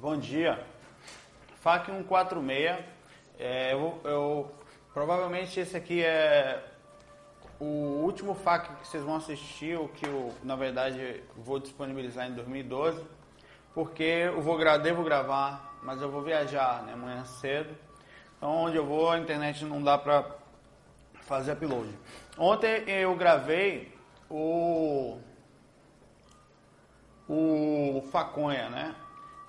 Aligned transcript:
Bom 0.00 0.16
dia. 0.16 0.58
FAC 1.60 1.90
146. 1.92 2.86
É, 3.38 3.74
eu, 3.74 4.00
eu, 4.02 4.50
provavelmente 4.94 5.60
esse 5.60 5.76
aqui 5.76 6.02
é 6.02 6.64
o 7.60 8.00
último 8.02 8.34
FAC 8.34 8.76
que 8.76 8.88
vocês 8.88 9.02
vão 9.02 9.16
assistir, 9.16 9.78
o 9.78 9.88
que 9.88 10.06
eu, 10.06 10.32
na 10.42 10.56
verdade, 10.56 11.22
vou 11.36 11.58
disponibilizar 11.58 12.26
em 12.26 12.32
2012, 12.32 13.04
porque 13.74 14.02
eu 14.02 14.40
vou, 14.40 14.56
devo 14.78 15.04
gravar, 15.04 15.78
mas 15.82 16.00
eu 16.00 16.10
vou 16.10 16.22
viajar 16.22 16.82
né, 16.84 16.94
amanhã 16.94 17.22
cedo. 17.26 17.76
Então, 18.38 18.56
onde 18.56 18.76
eu 18.76 18.86
vou, 18.86 19.10
a 19.10 19.18
internet 19.18 19.66
não 19.66 19.82
dá 19.82 19.98
para 19.98 20.24
fazer 21.26 21.52
upload. 21.52 21.94
Ontem 22.38 22.84
eu 22.88 23.14
gravei 23.16 23.94
o 24.30 25.18
o 27.28 28.02
Faconha, 28.10 28.70
né? 28.70 28.94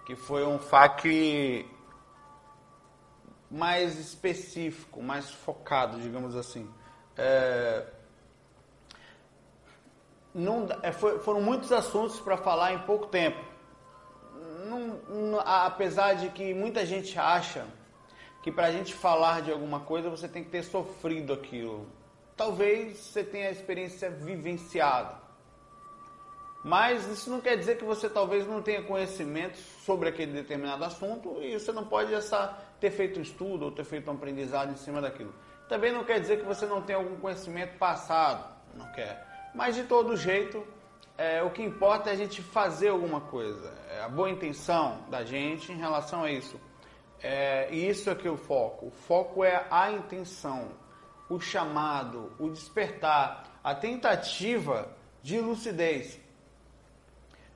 Que 0.05 0.15
foi 0.15 0.45
um 0.45 0.59
FAQ 0.59 1.65
mais 3.49 3.99
específico, 3.99 5.01
mais 5.01 5.29
focado, 5.29 5.99
digamos 5.99 6.35
assim. 6.35 6.69
É, 7.17 7.85
não, 10.33 10.67
é, 10.81 10.91
foi, 10.93 11.19
foram 11.19 11.41
muitos 11.41 11.71
assuntos 11.71 12.19
para 12.19 12.37
falar 12.37 12.73
em 12.73 12.79
pouco 12.79 13.07
tempo. 13.07 13.43
Não, 14.65 14.79
não, 15.09 15.39
apesar 15.41 16.13
de 16.13 16.29
que 16.29 16.53
muita 16.53 16.85
gente 16.85 17.19
acha 17.19 17.65
que 18.41 18.51
para 18.51 18.67
a 18.67 18.71
gente 18.71 18.93
falar 18.93 19.41
de 19.41 19.51
alguma 19.51 19.81
coisa 19.81 20.09
você 20.09 20.27
tem 20.27 20.43
que 20.43 20.49
ter 20.49 20.63
sofrido 20.63 21.33
aquilo. 21.33 21.85
Talvez 22.37 22.97
você 22.97 23.23
tenha 23.23 23.49
a 23.49 23.51
experiência 23.51 24.09
vivenciada. 24.09 25.19
Mas 26.63 27.07
isso 27.07 27.29
não 27.29 27.41
quer 27.41 27.57
dizer 27.57 27.77
que 27.77 27.83
você 27.83 28.07
talvez 28.07 28.45
não 28.45 28.61
tenha 28.61 28.83
conhecimento 28.83 29.57
sobre 29.57 30.09
aquele 30.09 30.31
determinado 30.31 30.83
assunto 30.83 31.41
e 31.41 31.59
você 31.59 31.71
não 31.71 31.85
pode 31.85 32.13
essa, 32.13 32.55
ter 32.79 32.91
feito 32.91 33.19
um 33.19 33.23
estudo 33.23 33.65
ou 33.65 33.71
ter 33.71 33.83
feito 33.83 34.09
um 34.11 34.13
aprendizado 34.13 34.71
em 34.71 34.75
cima 34.75 35.01
daquilo. 35.01 35.33
Também 35.67 35.91
não 35.91 36.03
quer 36.03 36.19
dizer 36.19 36.39
que 36.39 36.45
você 36.45 36.65
não 36.65 36.81
tenha 36.81 36.99
algum 36.99 37.15
conhecimento 37.15 37.77
passado, 37.77 38.53
não 38.75 38.91
quer. 38.91 39.25
Mas 39.55 39.75
de 39.75 39.83
todo 39.83 40.15
jeito, 40.15 40.63
é, 41.17 41.41
o 41.41 41.49
que 41.49 41.63
importa 41.63 42.09
é 42.09 42.13
a 42.13 42.15
gente 42.15 42.41
fazer 42.41 42.89
alguma 42.89 43.21
coisa. 43.21 43.73
É 43.89 44.01
a 44.01 44.09
boa 44.09 44.29
intenção 44.29 45.05
da 45.09 45.23
gente 45.23 45.71
em 45.71 45.77
relação 45.77 46.23
a 46.23 46.31
isso. 46.31 46.59
É, 47.23 47.69
e 47.71 47.87
isso 47.87 48.09
é 48.09 48.15
que 48.15 48.27
é 48.27 48.31
o 48.31 48.37
foco. 48.37 48.87
O 48.87 48.91
foco 48.91 49.43
é 49.43 49.65
a 49.69 49.91
intenção, 49.91 50.69
o 51.29 51.39
chamado, 51.39 52.31
o 52.39 52.49
despertar, 52.49 53.43
a 53.63 53.73
tentativa 53.73 54.89
de 55.21 55.39
lucidez. 55.39 56.19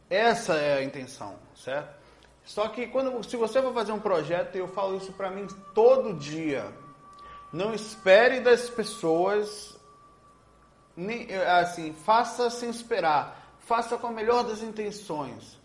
Essa 0.09 0.55
é 0.55 0.77
a 0.77 0.83
intenção, 0.83 1.35
certo? 1.55 1.95
Só 2.43 2.67
que 2.67 2.85
quando, 2.87 3.23
se 3.23 3.35
você 3.35 3.59
for 3.61 3.73
fazer 3.73 3.91
um 3.91 3.99
projeto, 3.99 4.55
eu 4.55 4.67
falo 4.67 4.97
isso 4.97 5.11
para 5.13 5.31
mim 5.31 5.47
todo 5.73 6.13
dia. 6.13 6.71
Não 7.51 7.73
espere 7.73 8.39
das 8.39 8.69
pessoas, 8.69 9.75
nem, 10.95 11.27
assim, 11.33 11.93
faça 11.93 12.49
sem 12.51 12.69
esperar, 12.69 13.55
faça 13.59 13.97
com 13.97 14.07
a 14.07 14.11
melhor 14.11 14.43
das 14.43 14.61
intenções, 14.61 15.59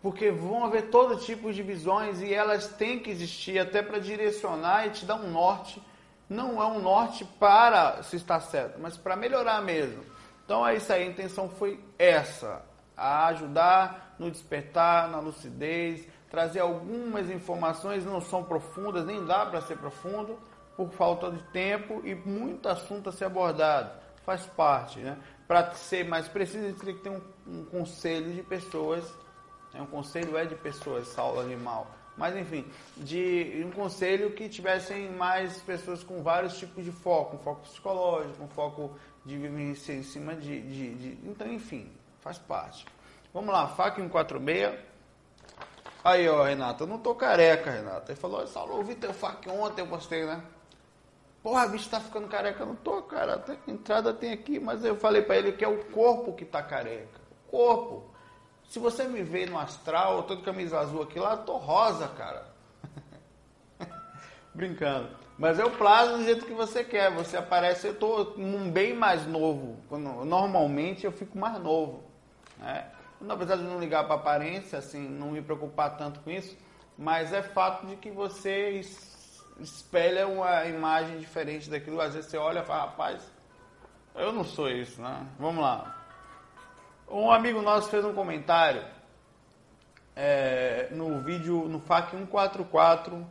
porque 0.00 0.30
vão 0.30 0.64
haver 0.64 0.88
todo 0.88 1.18
tipo 1.18 1.52
de 1.52 1.62
visões 1.62 2.22
e 2.22 2.32
elas 2.32 2.68
têm 2.68 2.98
que 2.98 3.10
existir 3.10 3.58
até 3.58 3.82
para 3.82 3.98
direcionar 3.98 4.86
e 4.86 4.90
te 4.90 5.04
dar 5.04 5.16
um 5.16 5.30
norte. 5.30 5.82
Não 6.26 6.62
é 6.62 6.66
um 6.66 6.80
norte 6.80 7.24
para 7.38 8.02
se 8.02 8.16
estar 8.16 8.40
certo, 8.40 8.78
mas 8.78 8.96
para 8.96 9.16
melhorar 9.16 9.60
mesmo. 9.60 10.02
Então 10.44 10.66
é 10.66 10.76
isso 10.76 10.90
aí, 10.90 11.02
a 11.02 11.06
intenção 11.06 11.50
foi 11.50 11.78
essa 11.98 12.62
a 12.98 13.28
ajudar 13.28 14.16
no 14.18 14.30
despertar, 14.30 15.08
na 15.08 15.20
lucidez, 15.20 16.06
trazer 16.28 16.60
algumas 16.60 17.30
informações, 17.30 18.04
não 18.04 18.20
são 18.20 18.42
profundas, 18.42 19.06
nem 19.06 19.24
dá 19.24 19.46
para 19.46 19.60
ser 19.62 19.78
profundo, 19.78 20.36
por 20.76 20.90
falta 20.90 21.30
de 21.30 21.42
tempo 21.44 22.02
e 22.04 22.14
muito 22.14 22.68
assunto 22.68 23.08
a 23.08 23.12
ser 23.12 23.24
abordado. 23.24 23.90
Faz 24.24 24.44
parte, 24.46 24.98
né? 24.98 25.16
Para 25.46 25.72
ser 25.74 26.04
mais 26.04 26.28
preciso, 26.28 26.66
a 26.66 26.68
gente 26.68 26.80
tem 26.80 26.94
que 26.94 27.02
ter 27.02 27.10
um, 27.10 27.20
um 27.46 27.64
conselho 27.64 28.32
de 28.32 28.42
pessoas, 28.42 29.04
né? 29.72 29.80
um 29.80 29.86
conselho 29.86 30.36
é 30.36 30.44
de 30.44 30.54
pessoas, 30.54 31.08
saúde 31.08 31.40
animal, 31.40 31.90
mas 32.16 32.36
enfim, 32.36 32.66
de 32.96 33.62
um 33.64 33.70
conselho 33.70 34.32
que 34.32 34.48
tivessem 34.48 35.10
mais 35.12 35.62
pessoas 35.62 36.04
com 36.04 36.22
vários 36.22 36.58
tipos 36.58 36.84
de 36.84 36.92
foco, 36.92 37.36
um 37.36 37.38
foco 37.38 37.62
psicológico, 37.62 38.42
um 38.42 38.48
foco 38.48 38.94
de 39.24 39.38
vivência 39.38 39.92
em 39.92 40.02
cima 40.02 40.34
de, 40.34 40.60
de, 40.60 40.94
de 40.94 41.28
então 41.28 41.50
enfim, 41.50 41.90
Faz 42.20 42.38
parte. 42.38 42.84
Vamos 43.32 43.52
lá, 43.52 43.68
faca 43.68 44.00
146. 44.00 44.78
Aí, 46.04 46.28
ó, 46.28 46.42
Renata, 46.42 46.84
eu 46.84 46.86
não 46.86 46.98
tô 46.98 47.14
careca, 47.14 47.70
Renata. 47.70 48.12
Ele 48.12 48.20
falou, 48.20 48.46
Saulo, 48.46 48.76
ouvi 48.76 48.94
teu 48.94 49.12
fac 49.12 49.48
ontem, 49.48 49.82
eu 49.82 49.86
postei, 49.86 50.24
né? 50.24 50.42
Porra, 51.42 51.66
bicho 51.68 51.88
tá 51.88 52.00
ficando 52.00 52.28
careca. 52.28 52.62
Eu 52.62 52.68
não 52.68 52.76
tô, 52.76 53.02
cara. 53.02 53.44
Entrada 53.66 54.12
tem 54.12 54.32
aqui, 54.32 54.58
mas 54.58 54.84
eu 54.84 54.96
falei 54.96 55.22
para 55.22 55.36
ele 55.36 55.52
que 55.52 55.64
é 55.64 55.68
o 55.68 55.84
corpo 55.86 56.32
que 56.32 56.44
tá 56.44 56.62
careca. 56.62 57.20
O 57.46 57.50
corpo. 57.50 58.10
Se 58.68 58.78
você 58.78 59.04
me 59.04 59.22
vê 59.22 59.46
no 59.46 59.58
astral, 59.58 60.18
eu 60.18 60.22
tô 60.24 60.34
de 60.36 60.42
camisa 60.42 60.78
azul 60.78 61.02
aqui 61.02 61.18
lá, 61.18 61.32
eu 61.32 61.44
tô 61.44 61.56
rosa, 61.56 62.08
cara. 62.08 62.46
Brincando. 64.52 65.08
Mas 65.38 65.58
eu 65.58 65.70
plasmo 65.70 66.18
do 66.18 66.24
jeito 66.24 66.44
que 66.44 66.52
você 66.52 66.84
quer. 66.84 67.10
Você 67.12 67.36
aparece, 67.36 67.86
eu 67.86 67.94
tô 67.94 68.34
bem 68.72 68.92
mais 68.92 69.26
novo. 69.26 69.76
Normalmente 69.90 71.06
eu 71.06 71.12
fico 71.12 71.38
mais 71.38 71.58
novo. 71.60 72.07
Né? 72.58 72.86
Apesar 73.28 73.56
de 73.56 73.62
não 73.62 73.80
ligar 73.80 74.04
para 74.04 74.14
aparência, 74.14 74.78
assim, 74.78 75.08
não 75.08 75.32
me 75.32 75.42
preocupar 75.42 75.96
tanto 75.96 76.20
com 76.20 76.30
isso, 76.30 76.56
mas 76.96 77.32
é 77.32 77.42
fato 77.42 77.86
de 77.86 77.96
que 77.96 78.10
você 78.10 78.80
espelha 79.60 80.26
uma 80.28 80.64
imagem 80.66 81.18
diferente 81.18 81.68
daquilo. 81.68 82.00
Às 82.00 82.14
vezes 82.14 82.30
você 82.30 82.36
olha 82.36 82.60
e 82.60 82.64
fala, 82.64 82.82
rapaz, 82.82 83.22
eu 84.14 84.32
não 84.32 84.44
sou 84.44 84.70
isso, 84.70 85.00
né? 85.00 85.26
Vamos 85.38 85.62
lá. 85.62 85.96
Um 87.08 87.30
amigo 87.30 87.62
nosso 87.62 87.88
fez 87.88 88.04
um 88.04 88.12
comentário 88.12 88.84
é, 90.14 90.88
no 90.90 91.20
vídeo, 91.20 91.68
no 91.68 91.80
FAQ 91.80 92.10
144, 92.10 93.26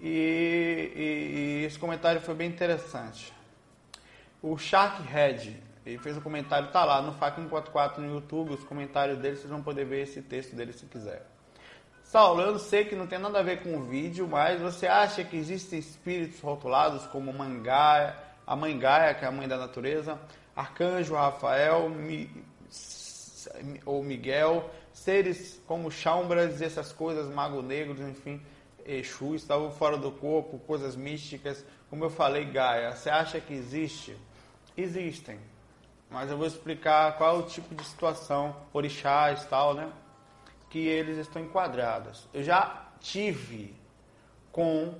e, 0.00 0.92
e, 0.94 1.02
e, 1.02 1.64
esse 1.64 1.78
comentário 1.78 2.20
foi 2.20 2.34
bem 2.34 2.48
interessante. 2.48 3.32
O 4.40 4.56
Shark 4.56 5.02
Head, 5.02 5.60
ele 5.88 5.98
fez 5.98 6.16
um 6.18 6.20
comentário, 6.20 6.68
tá 6.68 6.84
lá 6.84 7.00
no 7.00 7.14
FAC 7.14 7.36
144 7.36 8.02
no 8.02 8.14
YouTube, 8.14 8.52
os 8.52 8.64
comentários 8.64 9.18
dele, 9.18 9.36
vocês 9.36 9.48
vão 9.48 9.62
poder 9.62 9.86
ver 9.86 10.02
esse 10.02 10.20
texto 10.20 10.54
dele 10.54 10.72
se 10.74 10.84
quiser. 10.84 11.26
Saulo, 12.04 12.42
eu 12.42 12.58
sei 12.58 12.84
que 12.84 12.94
não 12.94 13.06
tem 13.06 13.18
nada 13.18 13.38
a 13.38 13.42
ver 13.42 13.62
com 13.62 13.74
o 13.74 13.84
vídeo, 13.84 14.28
mas 14.28 14.60
você 14.60 14.86
acha 14.86 15.24
que 15.24 15.36
existem 15.36 15.78
espíritos 15.78 16.40
rotulados 16.40 17.06
como 17.06 17.32
Mangaia, 17.32 18.14
a 18.46 18.54
Mãe 18.54 18.78
Gaia, 18.78 19.14
que 19.14 19.24
é 19.24 19.28
a 19.28 19.30
mãe 19.30 19.48
da 19.48 19.56
natureza, 19.56 20.18
Arcanjo 20.54 21.14
Rafael, 21.14 21.88
Mi, 21.88 22.30
ou 23.86 24.02
Miguel, 24.02 24.70
seres 24.92 25.60
como 25.66 25.90
Chaumbras 25.90 26.60
e 26.60 26.64
essas 26.64 26.92
coisas, 26.92 27.32
Mago 27.32 27.62
Negros, 27.62 28.00
enfim, 28.00 28.42
Exu, 28.84 29.34
estavam 29.34 29.70
fora 29.70 29.96
do 29.96 30.10
corpo, 30.10 30.58
coisas 30.60 30.96
místicas, 30.96 31.64
como 31.88 32.04
eu 32.04 32.10
falei, 32.10 32.44
Gaia. 32.44 32.92
Você 32.92 33.08
acha 33.08 33.40
que 33.40 33.54
existe? 33.54 34.16
Existem 34.76 35.38
mas 36.10 36.30
eu 36.30 36.36
vou 36.36 36.46
explicar 36.46 37.16
qual 37.16 37.36
é 37.36 37.38
o 37.38 37.42
tipo 37.42 37.74
de 37.74 37.84
situação, 37.84 38.56
orixás 38.72 39.44
tal, 39.46 39.74
né? 39.74 39.92
Que 40.70 40.86
eles 40.86 41.18
estão 41.18 41.42
enquadrados. 41.42 42.26
Eu 42.32 42.42
já 42.42 42.88
tive 43.00 43.74
com, 44.50 44.94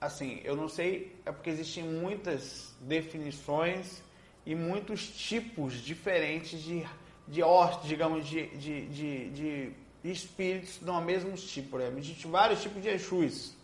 assim, 0.00 0.40
eu 0.44 0.54
não 0.56 0.68
sei, 0.68 1.20
é 1.26 1.32
porque 1.32 1.50
existem 1.50 1.84
muitas 1.84 2.74
definições 2.80 4.02
e 4.46 4.54
muitos 4.54 5.08
tipos 5.08 5.74
diferentes 5.74 6.62
de, 6.62 6.86
de 7.26 7.40
host, 7.40 7.86
digamos, 7.86 8.26
de, 8.26 8.46
de, 8.56 8.86
de, 8.88 9.30
de 9.30 9.72
espíritos 10.04 10.78
do 10.78 11.00
mesmo 11.00 11.32
tipo. 11.34 11.78
Né? 11.78 11.92
Existem 11.96 12.30
vários 12.30 12.62
tipos 12.62 12.82
de 12.82 12.88
Exus 12.88 13.54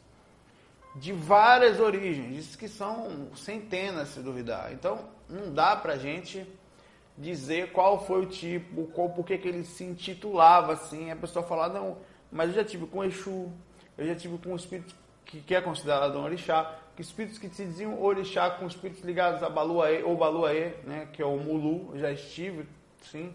de 0.94 1.12
várias 1.12 1.78
origens, 1.78 2.34
diz 2.34 2.56
que 2.56 2.68
são 2.68 3.28
centenas, 3.36 4.08
se 4.08 4.20
duvidar. 4.20 4.72
Então, 4.72 5.08
não 5.30 5.52
dá 5.52 5.76
pra 5.76 5.96
gente 5.96 6.46
dizer 7.16 7.72
qual 7.72 8.04
foi 8.04 8.22
o 8.22 8.26
tipo, 8.26 8.86
qual, 8.88 9.10
por 9.10 9.24
que 9.24 9.34
ele 9.34 9.64
se 9.64 9.84
intitulava 9.84 10.72
assim. 10.72 11.10
A 11.10 11.16
pessoa 11.16 11.44
fala, 11.44 11.68
não, 11.68 11.98
mas 12.30 12.50
eu 12.50 12.56
já 12.56 12.64
tive 12.64 12.86
com 12.86 13.04
Exu, 13.04 13.50
eu 13.96 14.06
já 14.06 14.14
tive 14.14 14.38
com 14.38 14.54
espíritos 14.56 14.94
que, 15.24 15.40
que 15.40 15.54
é 15.54 15.60
considerado 15.60 16.18
um 16.18 16.24
orixá, 16.24 16.78
que 16.96 17.02
espíritos 17.02 17.38
que 17.38 17.48
se 17.48 17.64
diziam 17.64 18.02
orixá 18.02 18.50
com 18.50 18.66
espíritos 18.66 19.04
ligados 19.04 19.42
a 19.42 19.48
Baluaê 19.48 20.02
ou 20.02 20.16
Baluaê, 20.16 20.74
né, 20.84 21.08
que 21.12 21.22
é 21.22 21.26
o 21.26 21.36
Mulu, 21.36 21.96
já 21.98 22.10
estive, 22.10 22.66
sim, 23.02 23.34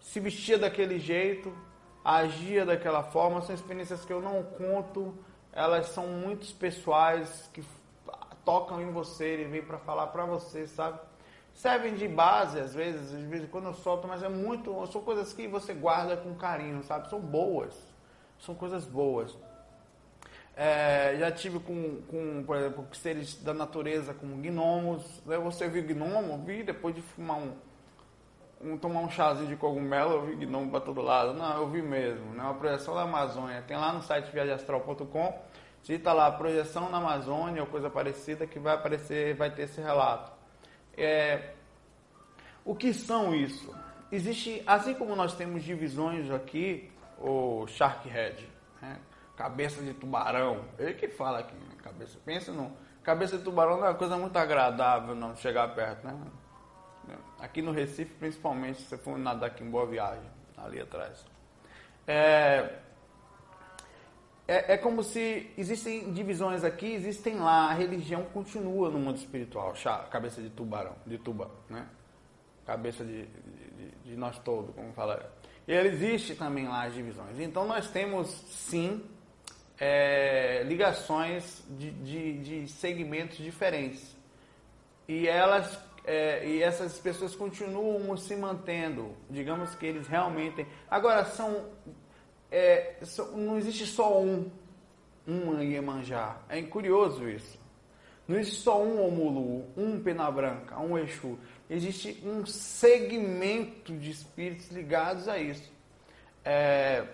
se 0.00 0.18
vestia 0.18 0.58
daquele 0.58 0.98
jeito, 0.98 1.52
agia 2.04 2.64
daquela 2.64 3.02
forma, 3.02 3.42
são 3.42 3.54
experiências 3.54 4.04
que 4.04 4.12
eu 4.12 4.20
não 4.20 4.42
conto 4.42 5.14
elas 5.56 5.88
são 5.88 6.06
muito 6.06 6.54
pessoais, 6.56 7.48
que 7.54 7.64
tocam 8.44 8.82
em 8.82 8.92
você 8.92 9.40
e 9.40 9.44
vêm 9.46 9.62
para 9.62 9.78
falar 9.78 10.08
para 10.08 10.26
você, 10.26 10.66
sabe? 10.66 11.00
Servem 11.56 11.94
de 11.94 12.06
base, 12.06 12.60
às 12.60 12.74
vezes, 12.74 13.14
às 13.14 13.22
vezes 13.22 13.48
quando 13.50 13.68
eu 13.68 13.72
solto, 13.72 14.06
mas 14.06 14.22
é 14.22 14.28
muito. 14.28 14.86
São 14.88 15.00
coisas 15.00 15.32
que 15.32 15.48
você 15.48 15.72
guarda 15.72 16.14
com 16.14 16.34
carinho, 16.34 16.82
sabe? 16.82 17.08
São 17.08 17.18
boas. 17.18 17.74
são 18.38 18.54
coisas 18.54 18.84
boas. 18.84 19.34
É, 20.54 21.16
já 21.18 21.32
tive 21.32 21.58
com, 21.58 22.02
com, 22.10 22.44
por 22.44 22.56
exemplo, 22.58 22.86
seres 22.92 23.42
da 23.42 23.54
natureza, 23.54 24.12
como 24.12 24.36
gnomos. 24.36 25.02
Né? 25.24 25.38
Você 25.38 25.66
viu 25.66 25.82
gnomo? 25.82 26.44
Vi 26.44 26.62
depois 26.62 26.94
de 26.94 27.00
fumar 27.00 27.38
um, 27.38 27.52
um, 28.60 28.76
tomar 28.76 29.00
um 29.00 29.08
chazinho 29.08 29.48
de 29.48 29.56
cogumelo, 29.56 30.12
eu 30.12 30.26
vi 30.26 30.36
gnomo 30.36 30.70
para 30.70 30.80
todo 30.80 31.00
lado. 31.00 31.32
Não, 31.32 31.56
eu 31.56 31.68
vi 31.70 31.80
mesmo. 31.80 32.34
Né? 32.34 32.42
Uma 32.42 32.54
projeção 32.54 32.94
da 32.94 33.02
Amazônia. 33.02 33.64
Tem 33.66 33.78
lá 33.78 33.94
no 33.94 34.02
site 34.02 34.30
viagemastral.com. 34.30 35.40
Digita 35.82 36.12
lá 36.12 36.30
projeção 36.30 36.90
na 36.90 36.98
Amazônia 36.98 37.62
ou 37.62 37.66
coisa 37.66 37.88
parecida 37.88 38.46
que 38.46 38.58
vai 38.58 38.74
aparecer, 38.74 39.34
vai 39.34 39.50
ter 39.50 39.62
esse 39.62 39.80
relato. 39.80 40.35
É, 40.96 41.50
o 42.64 42.74
que 42.74 42.92
são 42.92 43.34
isso? 43.34 43.74
Existe, 44.10 44.62
assim 44.66 44.94
como 44.94 45.14
nós 45.16 45.34
temos 45.34 45.62
divisões 45.62 46.30
aqui, 46.30 46.90
o 47.18 47.66
Shark 47.66 48.08
Head, 48.08 48.48
né? 48.80 48.98
cabeça 49.36 49.82
de 49.82 49.94
tubarão. 49.94 50.64
Ele 50.78 50.94
que 50.94 51.08
fala 51.08 51.40
aqui, 51.40 51.54
né? 51.54 51.76
cabeça. 51.82 52.18
Pensa 52.24 52.52
no. 52.52 52.72
Cabeça 53.02 53.38
de 53.38 53.44
tubarão 53.44 53.76
não 53.76 53.86
é 53.86 53.90
uma 53.90 53.94
coisa 53.94 54.16
muito 54.16 54.36
agradável 54.36 55.14
não 55.14 55.36
chegar 55.36 55.72
perto, 55.74 56.06
né? 56.06 56.18
Aqui 57.38 57.62
no 57.62 57.70
Recife, 57.70 58.12
principalmente, 58.14 58.80
se 58.80 58.88
você 58.88 58.98
for 58.98 59.16
nadar 59.16 59.46
aqui 59.46 59.62
em 59.62 59.70
Boa 59.70 59.86
Viagem, 59.86 60.28
ali 60.56 60.80
atrás. 60.80 61.24
É, 62.06 62.78
é, 64.48 64.74
é, 64.74 64.78
como 64.78 65.02
se 65.02 65.50
existem 65.58 66.12
divisões 66.12 66.62
aqui, 66.62 66.94
existem 66.94 67.36
lá, 67.36 67.70
a 67.70 67.74
religião 67.74 68.24
continua 68.32 68.90
no 68.90 68.98
mundo 68.98 69.16
espiritual, 69.16 69.74
cabeça 70.10 70.40
de 70.40 70.50
tubarão, 70.50 70.94
de 71.04 71.18
tuba, 71.18 71.50
né? 71.68 71.86
Cabeça 72.64 73.04
de, 73.04 73.26
de, 73.26 73.90
de 74.04 74.16
nós 74.16 74.38
todos, 74.38 74.74
como 74.74 74.92
fala. 74.92 75.32
E 75.66 75.72
existe 75.72 76.34
também 76.34 76.68
lá 76.68 76.84
as 76.84 76.94
divisões. 76.94 77.40
Então 77.40 77.66
nós 77.66 77.90
temos 77.90 78.28
sim 78.48 79.04
é, 79.78 80.62
ligações 80.64 81.64
de, 81.70 81.90
de, 81.90 82.38
de, 82.38 82.68
segmentos 82.68 83.38
diferentes. 83.38 84.16
E 85.08 85.28
elas 85.28 85.78
é, 86.04 86.46
e 86.46 86.62
essas 86.62 86.98
pessoas 86.98 87.34
continuam 87.34 88.16
se 88.16 88.36
mantendo. 88.36 89.14
Digamos 89.28 89.74
que 89.74 89.86
eles 89.86 90.06
realmente. 90.06 90.64
Agora 90.88 91.24
são, 91.24 91.66
é, 92.56 92.96
não 93.34 93.58
existe 93.58 93.86
só 93.86 94.20
um 94.20 94.50
um 95.26 95.60
Iemanjá. 95.60 96.36
É 96.48 96.62
curioso 96.62 97.28
isso. 97.28 97.58
Não 98.28 98.38
existe 98.38 98.62
só 98.62 98.82
um 98.82 99.04
Omulu, 99.04 99.66
um 99.76 100.00
Pena 100.00 100.30
Branca, 100.30 100.78
um 100.78 100.98
Exu. 100.98 101.38
Existe 101.68 102.22
um 102.24 102.44
segmento 102.46 103.92
de 103.96 104.10
espíritos 104.10 104.70
ligados 104.70 105.28
a 105.28 105.38
isso. 105.38 105.70
É, 106.44 107.04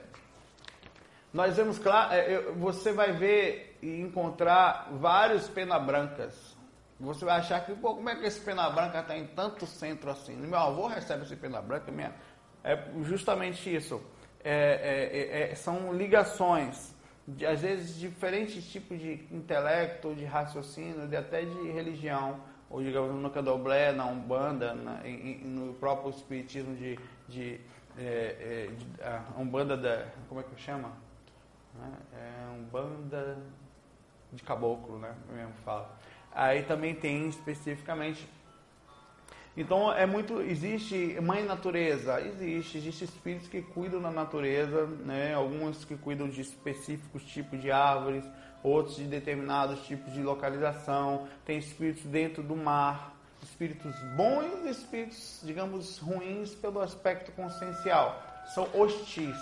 nós 1.33 1.57
vemos, 1.57 1.79
claro, 1.79 2.15
é, 2.15 2.43
você 2.53 2.93
vai 2.93 3.13
ver 3.13 3.79
e 3.83 4.01
encontrar 4.01 4.91
vários 4.93 5.49
pena 5.49 5.79
brancas. 5.79 6.57
Você 7.01 7.25
vai 7.25 7.39
achar 7.39 7.65
que, 7.65 7.75
pô, 7.75 7.95
como 7.95 8.09
é 8.09 8.17
que 8.17 8.27
esse 8.27 8.41
pena 8.41 8.71
branca 8.71 9.01
está 9.01 9.17
em 9.17 9.27
tanto 9.27 9.67
centro 9.67 10.11
assim? 10.11 10.37
Meu 10.37 10.59
avô 10.59 10.87
recebe 10.87 11.25
esse 11.25 11.35
pena 11.35 11.61
branca, 11.61 11.91
minha, 11.91 12.15
é 12.63 12.79
justamente 13.03 13.75
isso. 13.75 14.01
É, 14.45 14.53
é, 14.53 15.41
é, 15.41 15.53
é 15.53 15.55
são 15.55 15.93
ligações, 15.93 16.95
de, 17.27 17.47
às 17.47 17.61
vezes 17.61 17.99
diferentes 17.99 18.65
tipos 18.71 18.99
de 18.99 19.27
intelecto, 19.31 20.15
de 20.15 20.25
raciocínio, 20.25 21.07
de, 21.07 21.17
até 21.17 21.43
de 21.43 21.71
religião, 21.71 22.41
ou 22.69 22.83
digamos 22.83 23.15
no 23.15 23.31
candomblé, 23.31 23.93
na 23.93 24.07
umbanda, 24.07 24.75
na, 24.75 25.07
em, 25.07 25.39
no 25.45 25.75
próprio 25.75 26.11
espiritismo 26.11 26.75
de, 26.75 26.99
de, 27.29 27.61
é, 27.99 28.69
de 28.77 29.03
a 29.03 29.41
umbanda 29.41 29.77
da, 29.77 30.07
como 30.29 30.41
é 30.41 30.45
que 30.45 30.61
chama? 30.61 30.93
Né? 31.75 31.93
É 32.15 32.51
um 32.59 32.65
banda 32.65 33.39
de 34.33 34.43
caboclo, 34.43 34.99
né? 34.99 35.15
Eu 35.29 35.37
mesmo 35.37 35.53
falo. 35.65 35.87
Aí 36.35 36.63
também 36.63 36.95
tem 36.95 37.29
especificamente. 37.29 38.27
Então 39.57 39.93
é 39.93 40.07
muito. 40.07 40.41
Existe 40.41 41.19
mãe 41.21 41.45
natureza, 41.45 42.21
existe, 42.21 42.79
existe 42.79 43.05
espíritos 43.05 43.49
que 43.49 43.61
cuidam 43.61 44.01
da 44.01 44.11
natureza, 44.11 44.87
né? 44.87 45.35
Alguns 45.35 45.85
que 45.85 45.97
cuidam 45.97 46.29
de 46.29 46.41
específicos 46.41 47.23
tipos 47.25 47.61
de 47.61 47.71
árvores, 47.71 48.25
outros 48.63 48.97
de 48.97 49.05
determinados 49.05 49.85
tipos 49.87 50.13
de 50.13 50.23
localização. 50.23 51.29
Tem 51.45 51.59
espíritos 51.59 52.05
dentro 52.05 52.43
do 52.43 52.57
mar, 52.57 53.15
espíritos 53.43 53.95
bons 54.17 54.65
e 54.65 54.71
espíritos, 54.71 55.41
digamos, 55.45 55.99
ruins 55.99 56.55
pelo 56.55 56.81
aspecto 56.81 57.31
consciencial. 57.33 58.23
São 58.55 58.67
hostis 58.73 59.37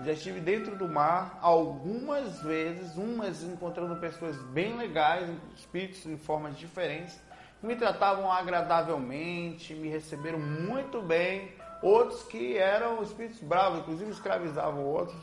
já 0.00 0.12
estive 0.12 0.38
dentro 0.38 0.76
do 0.76 0.88
mar 0.88 1.38
algumas 1.42 2.40
vezes, 2.42 2.96
umas 2.96 3.42
encontrando 3.42 3.96
pessoas 3.96 4.36
bem 4.52 4.76
legais, 4.76 5.28
espíritos 5.56 6.06
em 6.06 6.16
formas 6.16 6.56
diferentes, 6.56 7.20
me 7.62 7.76
tratavam 7.76 8.30
agradavelmente, 8.30 9.74
me 9.74 9.88
receberam 9.88 10.38
muito 10.38 11.02
bem. 11.02 11.52
Outros 11.82 12.22
que 12.24 12.56
eram 12.56 13.02
espíritos 13.02 13.40
bravos, 13.40 13.80
inclusive 13.80 14.10
escravizavam 14.10 14.84
outros, 14.84 15.22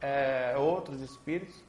é, 0.00 0.54
outros 0.56 1.00
espíritos. 1.00 1.62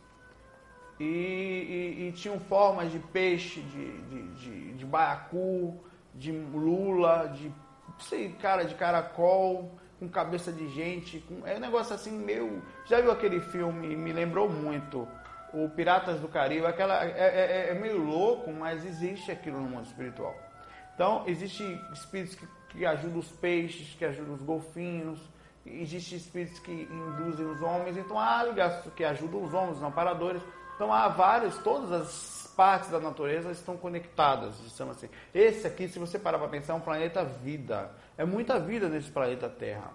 E, 1.00 1.04
e, 1.04 2.08
e, 2.08 2.12
tinham 2.12 2.40
formas 2.42 2.92
de 2.92 3.00
peixe, 3.00 3.62
de, 3.62 4.02
de, 4.02 4.28
de, 4.34 4.74
de 4.74 4.86
baiacu, 4.86 5.82
de 6.14 6.32
lula, 6.32 7.28
de 7.28 7.52
sei, 8.00 8.34
cara 8.34 8.64
de 8.64 8.76
caracol 8.76 9.72
com 10.00 10.08
cabeça 10.08 10.52
de 10.52 10.70
gente, 10.70 11.20
com, 11.20 11.46
é 11.46 11.58
um 11.58 11.60
negócio 11.60 11.94
assim 11.94 12.12
meio. 12.12 12.64
Já 12.86 13.02
viu 13.02 13.12
aquele 13.12 13.42
filme? 13.42 13.96
Me 13.96 14.14
lembrou 14.14 14.50
muito. 14.50 15.08
O 15.54 15.70
Piratas 15.70 16.20
do 16.20 16.28
Caribe, 16.28 16.66
aquela 16.66 17.04
é, 17.04 17.10
é, 17.10 17.68
é, 17.68 17.70
é 17.72 17.74
meio 17.74 18.04
louco, 18.04 18.52
mas 18.52 18.86
existe 18.86 19.32
aquilo 19.32 19.60
no 19.60 19.70
mundo 19.70 19.86
espiritual. 19.86 20.36
Então, 20.94 21.24
existem 21.28 21.80
espíritos 21.94 22.36
que, 22.36 22.48
que 22.70 22.86
ajudam 22.86 23.20
os 23.20 23.32
peixes, 23.32 23.96
que 23.96 24.06
ajudam 24.06 24.34
os 24.34 24.42
golfinhos, 24.42 25.20
existem 25.66 26.18
espíritos 26.18 26.60
que 26.60 26.72
induzem 26.72 27.46
os 27.46 27.62
homens, 27.62 27.98
então 27.98 28.20
há 28.20 28.44
ligações 28.44 28.94
que 28.94 29.04
ajudam 29.04 29.44
os 29.44 29.54
homens, 29.54 29.78
os 29.78 29.84
amparadores. 29.84 30.42
Então 30.76 30.94
há 30.94 31.08
vários, 31.10 31.58
todas 31.58 31.92
as 31.92 32.54
partes 32.56 32.90
da 32.90 33.00
natureza 33.00 33.52
estão 33.52 33.78
conectadas, 33.78 34.56
digamos 34.64 34.98
assim. 34.98 35.10
Esse 35.34 35.68
aqui, 35.68 35.88
se 35.88 36.00
você 36.00 36.18
parar 36.18 36.40
para 36.40 36.48
pensar, 36.48 36.74
é 36.74 36.76
um 36.76 36.82
planeta 36.82 37.24
vida. 37.24 37.92
É 38.18 38.26
muita 38.26 38.60
vida 38.60 38.90
nesse 38.90 39.10
planeta 39.10 39.50
Terra. 39.50 39.92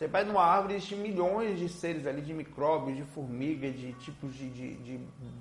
Você 0.00 0.08
vai 0.08 0.24
numa 0.24 0.42
árvore, 0.42 0.76
existem 0.76 0.96
milhões 0.96 1.58
de 1.58 1.68
seres 1.68 2.06
ali, 2.06 2.22
de 2.22 2.32
micróbios, 2.32 2.96
de 2.96 3.02
formigas, 3.04 3.74
de 3.74 3.92
tipos 3.92 4.34
de, 4.34 4.48
de, 4.48 4.74
de 4.76 5.00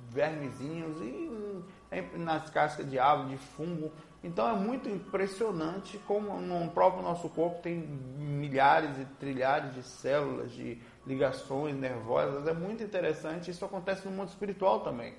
vermezinhos, 0.10 1.01
e 1.01 2.18
nas 2.18 2.50
cascas 2.50 2.92
de 2.92 3.00
árvore, 3.00 3.30
de 3.30 3.38
fungo. 3.38 3.89
Então 4.22 4.50
é 4.50 4.60
muito 4.60 4.89
impressionante 4.89 5.98
como 6.00 6.42
no 6.42 6.70
próprio 6.72 7.01
nosso 7.01 7.30
corpo 7.30 7.62
tem 7.62 7.78
milhares 7.78 9.00
e 9.00 9.06
trilhares 9.18 9.74
de 9.75 9.82
células, 9.82 10.51
de 10.51 10.78
ligações 11.08 11.78
nervosas. 11.78 12.46
É 12.46 12.54
muito 12.54 12.84
interessante. 12.84 13.50
Isso 13.50 13.63
acontece 13.63 14.06
no 14.06 14.12
mundo 14.12 14.28
espiritual 14.28 14.82
também. 14.82 15.13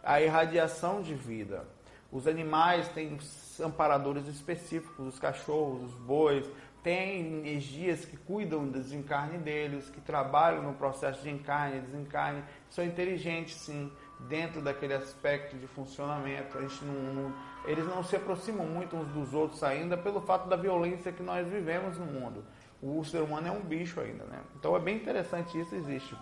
A 0.00 0.22
irradiação 0.22 1.02
de 1.02 1.12
vida. 1.12 1.64
Os 2.12 2.28
animais 2.28 2.86
têm 2.90 3.18
amparadores 3.60 4.28
específicos, 4.28 5.14
os 5.14 5.18
cachorros, 5.18 5.82
os 5.82 5.94
bois, 5.94 6.46
têm 6.86 7.40
energias 7.40 8.04
que 8.04 8.16
cuidam 8.16 8.64
do 8.64 8.78
desencarne 8.78 9.38
deles, 9.38 9.90
que 9.90 10.00
trabalham 10.00 10.62
no 10.62 10.72
processo 10.72 11.20
de 11.20 11.28
encarne 11.28 11.78
e 11.78 11.80
desencarne, 11.80 12.44
são 12.70 12.84
inteligentes 12.84 13.56
sim, 13.56 13.90
dentro 14.20 14.60
daquele 14.60 14.94
aspecto 14.94 15.56
de 15.56 15.66
funcionamento. 15.66 16.56
A 16.56 16.60
gente 16.60 16.84
não, 16.84 17.34
eles 17.64 17.84
não 17.86 18.04
se 18.04 18.14
aproximam 18.14 18.64
muito 18.64 18.94
uns 18.94 19.08
dos 19.08 19.34
outros 19.34 19.64
ainda 19.64 19.96
pelo 19.96 20.20
fato 20.20 20.48
da 20.48 20.54
violência 20.54 21.10
que 21.10 21.24
nós 21.24 21.48
vivemos 21.48 21.98
no 21.98 22.06
mundo. 22.06 22.44
O 22.80 23.02
ser 23.02 23.20
humano 23.20 23.48
é 23.48 23.50
um 23.50 23.62
bicho 23.62 24.00
ainda, 24.00 24.22
né? 24.22 24.38
Então 24.54 24.76
é 24.76 24.78
bem 24.78 24.94
interessante 24.94 25.58
isso, 25.60 25.74
existe. 25.74 26.16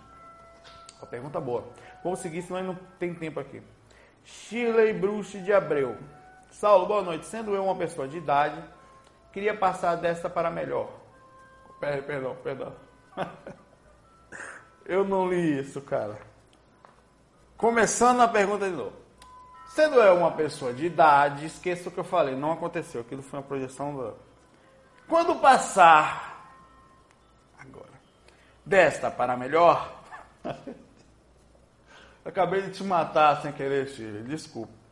Uma 0.97 1.05
pergunta 1.05 1.39
boa. 1.39 1.63
Vamos 2.03 2.17
seguir, 2.21 2.41
senão 2.41 2.63
não 2.63 2.79
tem 2.97 3.13
tempo 3.13 3.39
aqui. 3.39 3.61
Shirley 4.23 4.93
Bruce 4.93 5.37
de 5.37 5.53
Abreu. 5.53 5.95
Saulo, 6.49 6.87
boa 6.87 7.03
noite. 7.03 7.27
Sendo 7.27 7.53
eu 7.53 7.65
uma 7.65 7.75
pessoa 7.75 8.07
de 8.07 8.17
idade, 8.17 8.59
queria 9.35 9.53
passar 9.53 9.97
desta 9.97 10.29
para 10.29 10.49
melhor. 10.49 10.89
Perdão, 11.77 12.37
perdão. 12.41 12.73
eu 14.85 15.03
não 15.03 15.27
li 15.27 15.59
isso, 15.59 15.81
cara. 15.81 16.17
Começando 17.57 18.21
a 18.21 18.29
pergunta 18.29 18.69
de 18.69 18.77
novo. 18.77 18.93
Sendo 19.67 19.95
eu 19.95 20.15
uma 20.15 20.31
pessoa 20.31 20.71
de 20.71 20.85
idade, 20.85 21.47
esqueça 21.47 21.89
o 21.89 21.91
que 21.91 21.99
eu 21.99 22.05
falei, 22.05 22.33
não 22.33 22.53
aconteceu. 22.53 23.01
Aquilo 23.01 23.21
foi 23.21 23.39
uma 23.39 23.45
projeção 23.45 23.93
do. 23.93 24.15
Quando 25.05 25.35
passar 25.41 26.49
agora 27.59 27.91
desta 28.65 29.11
para 29.11 29.35
melhor, 29.35 30.01
acabei 32.23 32.61
de 32.61 32.71
te 32.71 32.85
matar 32.85 33.41
sem 33.41 33.51
querer, 33.51 33.89
Chile. 33.89 34.23
Desculpa. 34.23 34.84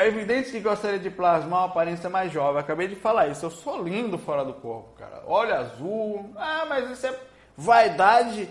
É 0.00 0.06
evidente 0.06 0.50
que 0.50 0.60
gostaria 0.60 0.98
de 0.98 1.10
plasmar 1.10 1.60
uma 1.60 1.66
aparência 1.66 2.08
mais 2.08 2.32
jovem. 2.32 2.58
Acabei 2.58 2.88
de 2.88 2.96
falar 2.96 3.28
isso. 3.28 3.44
Eu 3.44 3.50
sou 3.50 3.82
lindo 3.82 4.16
fora 4.16 4.42
do 4.42 4.54
corpo, 4.54 4.94
cara. 4.96 5.22
Olho 5.26 5.54
azul. 5.54 6.32
Ah, 6.36 6.64
mas 6.66 6.88
isso 6.90 7.06
é 7.06 7.20
vaidade. 7.54 8.48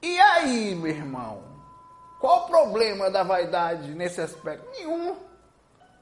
E 0.00 0.20
aí, 0.20 0.76
meu 0.76 0.92
irmão? 0.92 1.42
Qual 2.20 2.44
o 2.44 2.46
problema 2.46 3.10
da 3.10 3.24
vaidade 3.24 3.92
nesse 3.92 4.20
aspecto? 4.20 4.70
Nenhum. 4.70 5.16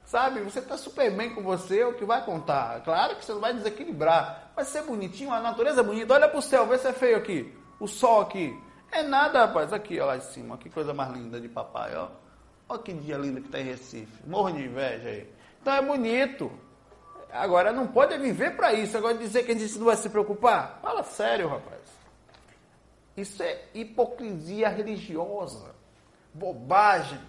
Sabe, 0.05 0.41
você 0.41 0.59
está 0.59 0.77
super 0.77 1.11
bem 1.11 1.35
com 1.35 1.43
você, 1.43 1.81
é 1.81 1.87
o 1.87 1.95
que 1.95 2.05
vai 2.05 2.23
contar. 2.23 2.83
Claro 2.83 3.17
que 3.17 3.25
você 3.25 3.33
não 3.33 3.41
vai 3.41 3.55
desequilibrar. 3.55 4.51
Vai 4.55 4.67
ser 4.67 4.83
bonitinho, 4.83 5.33
a 5.33 5.41
natureza 5.41 5.81
é 5.81 5.85
bonita. 5.85 6.13
Olha 6.13 6.29
para 6.29 6.39
o 6.39 6.43
céu, 6.43 6.67
vê 6.67 6.77
se 6.77 6.87
é 6.87 6.93
feio 6.93 7.17
aqui. 7.17 7.59
O 7.81 7.89
sol 7.89 8.21
aqui. 8.21 8.55
É 8.93 9.03
nada, 9.03 9.47
rapaz. 9.47 9.73
Aqui, 9.73 9.99
ó, 9.99 10.05
lá 10.05 10.19
em 10.19 10.21
cima. 10.21 10.59
Que 10.59 10.69
coisa 10.69 10.93
mais 10.93 11.11
linda 11.13 11.41
de 11.41 11.49
papai, 11.49 11.97
ó. 11.97 12.26
Olha 12.69 12.83
que 12.83 12.93
dia 12.93 13.17
lindo 13.17 13.41
que 13.41 13.47
está 13.47 13.61
em 13.61 13.65
Recife. 13.65 14.27
Morro 14.27 14.53
de 14.53 14.65
inveja 14.65 15.09
aí. 15.09 15.31
Então 15.61 15.75
é 15.75 15.83
bonito. 15.83 16.51
Agora, 17.33 17.73
não 17.73 17.87
pode 17.87 18.17
viver 18.19 18.57
para 18.57 18.73
isso. 18.73 18.97
Agora, 18.97 19.15
dizer 19.15 19.45
que 19.45 19.53
a 19.53 19.59
gente 19.59 19.79
não 19.79 19.87
vai 19.87 19.97
se 19.97 20.09
preocupar. 20.09 20.79
Fala 20.83 21.03
sério, 21.03 21.49
rapaz. 21.49 21.81
Isso 23.17 23.43
é 23.43 23.65
hipocrisia 23.75 24.69
religiosa. 24.69 25.75
Bobagem. 26.35 27.21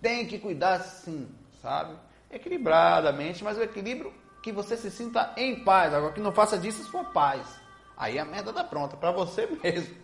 Tem 0.00 0.26
que 0.26 0.38
cuidar 0.38 0.80
sim, 0.80 1.28
sabe? 1.62 1.94
Equilibradamente, 2.30 3.44
mas 3.44 3.56
o 3.56 3.62
equilíbrio 3.62 4.12
que 4.42 4.52
você 4.52 4.76
se 4.76 4.90
sinta 4.90 5.32
em 5.36 5.64
paz. 5.64 5.94
Agora, 5.94 6.12
que 6.12 6.20
não 6.20 6.32
faça 6.32 6.58
disso 6.58 6.84
sua 6.84 7.04
paz. 7.04 7.60
Aí 7.96 8.18
a 8.18 8.24
merda 8.24 8.52
tá 8.52 8.64
pronta, 8.64 8.96
para 8.96 9.10
você 9.10 9.46
mesmo. 9.62 10.03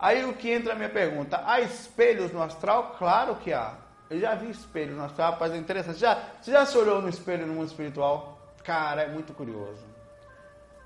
Aí 0.00 0.24
o 0.24 0.32
que 0.32 0.50
entra 0.50 0.72
a 0.72 0.76
minha 0.76 0.88
pergunta: 0.88 1.42
há 1.44 1.60
espelhos 1.60 2.32
no 2.32 2.42
astral? 2.42 2.94
Claro 2.98 3.36
que 3.36 3.52
há. 3.52 3.74
Eu 4.08 4.18
já 4.18 4.34
vi 4.34 4.50
espelhos 4.50 4.96
no 4.96 5.04
astral, 5.04 5.32
rapaz, 5.32 5.52
é 5.52 5.56
interessante. 5.56 6.00
Já, 6.00 6.18
você 6.40 6.50
já 6.50 6.66
se 6.66 6.76
olhou 6.76 7.00
no 7.00 7.08
espelho 7.08 7.46
no 7.46 7.54
mundo 7.54 7.68
espiritual? 7.68 8.40
Cara, 8.64 9.02
é 9.02 9.08
muito 9.08 9.32
curioso. 9.32 9.84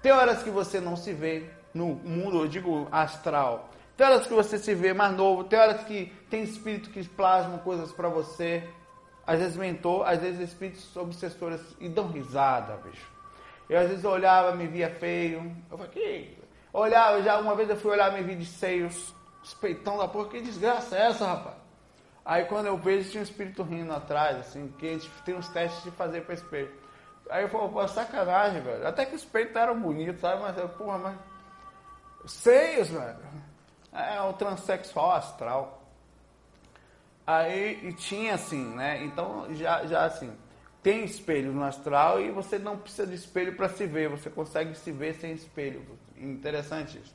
Tem 0.02 0.12
horas 0.12 0.42
que 0.42 0.50
você 0.50 0.80
não 0.80 0.96
se 0.96 1.14
vê 1.14 1.48
no 1.72 1.86
mundo, 1.86 2.40
eu 2.40 2.48
digo 2.48 2.86
astral. 2.92 3.70
Tem 3.96 4.06
horas 4.06 4.26
que 4.26 4.34
você 4.34 4.58
se 4.58 4.74
vê 4.74 4.92
mais 4.92 5.16
novo, 5.16 5.44
tem 5.44 5.58
horas 5.58 5.84
que 5.84 6.12
tem 6.28 6.42
espírito 6.42 6.90
que 6.90 7.02
plasmam 7.08 7.58
coisas 7.58 7.92
para 7.92 8.08
você. 8.08 8.68
Às 9.26 9.38
vezes 9.38 9.56
mentor, 9.56 10.06
às 10.06 10.20
vezes 10.20 10.40
espíritos 10.40 10.94
obsessores 10.96 11.60
e 11.80 11.88
dão 11.88 12.08
risada, 12.08 12.76
bicho. 12.84 13.08
Eu 13.70 13.80
às 13.80 13.88
vezes 13.88 14.04
olhava, 14.04 14.54
me 14.54 14.66
via 14.66 14.90
feio. 14.90 15.56
Eu 15.70 15.78
falei, 15.78 15.92
que 15.92 16.43
Olhava, 16.74 17.22
já 17.22 17.38
uma 17.38 17.54
vez 17.54 17.70
eu 17.70 17.76
fui 17.76 17.92
olhar, 17.92 18.12
me 18.12 18.20
vi 18.20 18.34
de 18.34 18.44
seios, 18.44 19.14
os 19.40 19.54
peitão 19.54 19.96
da 19.96 20.08
porra, 20.08 20.30
que 20.30 20.40
desgraça 20.40 20.98
é 20.98 21.06
essa, 21.06 21.24
rapaz? 21.24 21.54
Aí 22.24 22.46
quando 22.46 22.66
eu 22.66 22.76
vejo, 22.76 23.10
tinha 23.10 23.20
um 23.20 23.24
espírito 23.24 23.62
rindo 23.62 23.92
atrás, 23.92 24.40
assim, 24.40 24.74
que 24.76 24.88
a 24.88 24.92
gente 24.92 25.08
tem 25.24 25.36
uns 25.36 25.48
testes 25.50 25.84
de 25.84 25.92
fazer 25.92 26.22
para 26.22 26.34
espelho. 26.34 26.72
Aí 27.30 27.44
eu 27.44 27.48
falei, 27.48 27.68
pô, 27.68 27.86
sacanagem, 27.86 28.60
velho. 28.60 28.84
Até 28.88 29.06
que 29.06 29.14
os 29.14 29.24
peitos 29.24 29.54
eram 29.54 29.80
bonitos, 29.80 30.20
sabe? 30.20 30.42
Mas 30.42 30.58
eu, 30.58 30.68
porra, 30.68 30.98
mas. 30.98 31.16
Seios, 32.26 32.88
velho. 32.88 33.18
É 33.92 34.20
o 34.22 34.32
transexual 34.32 35.12
astral. 35.12 35.80
Aí, 37.24 37.88
e 37.88 37.92
tinha 37.92 38.34
assim, 38.34 38.74
né? 38.74 39.04
Então, 39.04 39.46
já, 39.54 39.86
já 39.86 40.04
assim, 40.06 40.36
tem 40.84 41.02
espelho 41.02 41.50
no 41.50 41.64
astral 41.64 42.20
e 42.20 42.30
você 42.30 42.58
não 42.58 42.76
precisa 42.76 43.06
de 43.06 43.14
espelho 43.14 43.56
para 43.56 43.70
se 43.70 43.86
ver, 43.86 44.10
você 44.10 44.28
consegue 44.28 44.76
se 44.76 44.92
ver 44.92 45.14
sem 45.14 45.32
espelho. 45.32 45.80
Interessante 46.14 46.98
isso. 46.98 47.14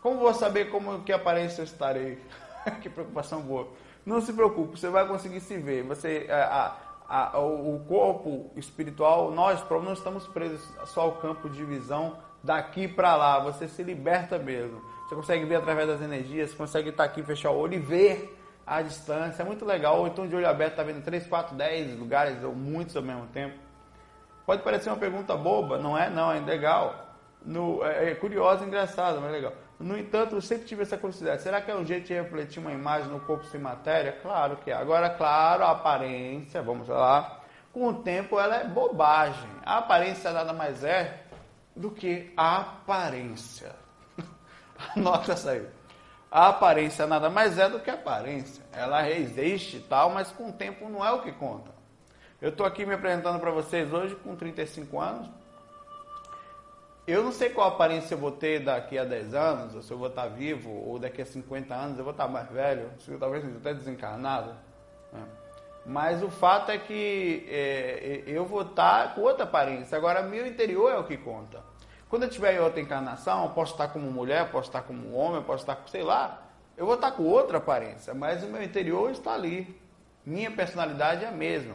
Como 0.00 0.18
vou 0.18 0.32
saber 0.32 0.70
como 0.70 1.02
que 1.02 1.12
aparência 1.12 1.60
eu 1.60 1.66
estarei? 1.66 2.18
que 2.80 2.88
preocupação 2.88 3.42
boa. 3.42 3.68
Não 4.04 4.22
se 4.22 4.32
preocupe, 4.32 4.80
você 4.80 4.88
vai 4.88 5.06
conseguir 5.06 5.40
se 5.40 5.58
ver. 5.58 5.82
Você, 5.82 6.26
a, 6.30 6.74
a, 7.06 7.36
a, 7.36 7.38
o 7.38 7.84
corpo 7.86 8.50
espiritual, 8.56 9.30
nós 9.30 9.62
não 9.68 9.92
estamos 9.92 10.26
presos 10.26 10.66
só 10.86 11.02
ao 11.02 11.16
campo 11.16 11.50
de 11.50 11.62
visão 11.66 12.16
daqui 12.42 12.88
para 12.88 13.14
lá. 13.14 13.40
Você 13.40 13.68
se 13.68 13.82
liberta 13.82 14.38
mesmo. 14.38 14.80
Você 15.06 15.14
consegue 15.14 15.44
ver 15.44 15.56
através 15.56 15.86
das 15.86 16.00
energias, 16.00 16.54
consegue 16.54 16.88
estar 16.88 17.04
aqui, 17.04 17.22
fechar 17.22 17.50
o 17.50 17.58
olho 17.58 17.74
e 17.74 17.78
ver 17.78 18.35
à 18.66 18.82
distância, 18.82 19.42
é 19.42 19.46
muito 19.46 19.64
legal. 19.64 20.00
Ou 20.00 20.08
então 20.08 20.26
de 20.26 20.34
olho 20.34 20.48
aberto, 20.48 20.76
tá 20.76 20.82
vendo 20.82 21.02
3, 21.02 21.26
4, 21.26 21.54
10 21.54 21.98
lugares 21.98 22.42
ou 22.42 22.54
muitos 22.54 22.96
ao 22.96 23.02
mesmo 23.02 23.26
tempo. 23.28 23.56
Pode 24.44 24.62
parecer 24.62 24.90
uma 24.90 24.96
pergunta 24.96 25.36
boba, 25.36 25.78
não 25.78 25.96
é? 25.96 26.10
Não, 26.10 26.32
é 26.32 26.40
legal. 26.40 27.06
No, 27.44 27.84
é, 27.84 28.10
é 28.10 28.14
curiosa, 28.14 28.64
engraçada, 28.64 29.20
mas 29.20 29.30
legal. 29.30 29.52
No 29.78 29.96
entanto, 29.96 30.34
eu 30.34 30.40
sempre 30.40 30.66
tive 30.66 30.82
essa 30.82 30.96
curiosidade. 30.96 31.42
Será 31.42 31.60
que 31.60 31.70
é 31.70 31.76
um 31.76 31.84
jeito 31.84 32.06
de 32.06 32.14
refletir 32.14 32.60
uma 32.60 32.72
imagem 32.72 33.08
no 33.10 33.20
corpo 33.20 33.44
sem 33.44 33.60
matéria? 33.60 34.12
Claro 34.12 34.56
que 34.56 34.70
é. 34.70 34.74
Agora, 34.74 35.10
claro, 35.10 35.64
a 35.64 35.72
aparência, 35.72 36.62
vamos 36.62 36.88
lá, 36.88 37.40
com 37.72 37.88
o 37.88 37.94
tempo 38.02 38.40
ela 38.40 38.56
é 38.56 38.64
bobagem. 38.64 39.50
A 39.64 39.78
aparência 39.78 40.32
nada 40.32 40.52
mais 40.52 40.82
é 40.82 41.24
do 41.74 41.90
que 41.90 42.32
a 42.36 42.60
aparência. 42.60 43.72
Anota 44.96 45.32
essa 45.32 45.50
aí. 45.50 45.66
A 46.36 46.48
aparência 46.48 47.06
nada 47.06 47.30
mais 47.30 47.56
é 47.56 47.66
do 47.66 47.80
que 47.80 47.88
aparência. 47.88 48.62
Ela 48.70 49.08
existe 49.08 49.78
e 49.78 49.80
tal, 49.80 50.10
mas 50.10 50.30
com 50.30 50.50
o 50.50 50.52
tempo 50.52 50.86
não 50.86 51.02
é 51.02 51.10
o 51.10 51.22
que 51.22 51.32
conta. 51.32 51.70
Eu 52.42 52.50
estou 52.50 52.66
aqui 52.66 52.84
me 52.84 52.92
apresentando 52.92 53.40
para 53.40 53.50
vocês 53.50 53.90
hoje 53.90 54.14
com 54.16 54.36
35 54.36 55.00
anos. 55.00 55.30
Eu 57.06 57.24
não 57.24 57.32
sei 57.32 57.48
qual 57.48 57.68
aparência 57.68 58.12
eu 58.12 58.18
vou 58.18 58.32
ter 58.32 58.62
daqui 58.62 58.98
a 58.98 59.04
10 59.06 59.32
anos, 59.32 59.74
ou 59.76 59.82
se 59.82 59.90
eu 59.90 59.96
vou 59.96 60.08
estar 60.08 60.26
vivo, 60.26 60.70
ou 60.70 60.98
daqui 60.98 61.22
a 61.22 61.24
50 61.24 61.74
anos 61.74 61.96
eu 61.96 62.04
vou 62.04 62.10
estar 62.10 62.28
mais 62.28 62.50
velho, 62.50 62.90
se 62.98 63.10
eu, 63.10 63.18
talvez 63.18 63.42
até 63.56 63.72
desencarnado. 63.72 64.50
Né? 65.10 65.22
Mas 65.86 66.22
o 66.22 66.30
fato 66.30 66.70
é 66.70 66.76
que 66.76 67.46
é, 67.48 68.24
eu 68.26 68.44
vou 68.44 68.60
estar 68.60 69.14
com 69.14 69.22
outra 69.22 69.44
aparência. 69.44 69.96
Agora, 69.96 70.20
meu 70.20 70.46
interior 70.46 70.92
é 70.92 70.98
o 70.98 71.04
que 71.04 71.16
conta. 71.16 71.64
Quando 72.08 72.22
eu 72.22 72.30
tiver 72.30 72.60
outra 72.60 72.80
encarnação, 72.80 73.44
eu 73.44 73.50
posso 73.50 73.72
estar 73.72 73.88
como 73.88 74.10
mulher, 74.10 74.50
posso 74.50 74.68
estar 74.68 74.82
como 74.82 75.12
homem, 75.12 75.42
posso 75.42 75.62
estar, 75.62 75.82
sei 75.88 76.04
lá, 76.04 76.42
eu 76.76 76.86
vou 76.86 76.94
estar 76.94 77.10
com 77.12 77.24
outra 77.24 77.58
aparência, 77.58 78.14
mas 78.14 78.44
o 78.44 78.46
meu 78.46 78.62
interior 78.62 79.10
está 79.10 79.32
ali. 79.32 79.80
Minha 80.24 80.50
personalidade 80.50 81.24
é 81.24 81.28
a 81.28 81.32
mesma. 81.32 81.74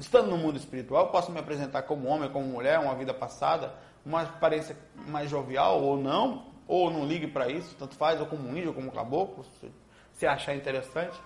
Estando 0.00 0.30
no 0.30 0.36
mundo 0.36 0.56
espiritual, 0.56 1.06
eu 1.06 1.12
posso 1.12 1.30
me 1.30 1.38
apresentar 1.38 1.82
como 1.82 2.08
homem, 2.08 2.30
como 2.30 2.46
mulher, 2.46 2.78
uma 2.80 2.94
vida 2.94 3.14
passada, 3.14 3.72
uma 4.04 4.22
aparência 4.22 4.76
mais 5.06 5.30
jovial 5.30 5.82
ou 5.82 5.96
não, 5.96 6.46
ou 6.66 6.90
não 6.90 7.04
ligue 7.04 7.26
para 7.26 7.48
isso, 7.48 7.74
tanto 7.78 7.94
faz, 7.94 8.20
ou 8.20 8.26
como 8.26 8.48
índio, 8.50 8.68
ou 8.68 8.74
como 8.74 8.90
caboclo, 8.90 9.44
se, 9.60 9.70
se 10.12 10.26
achar 10.26 10.54
interessante. 10.54 11.18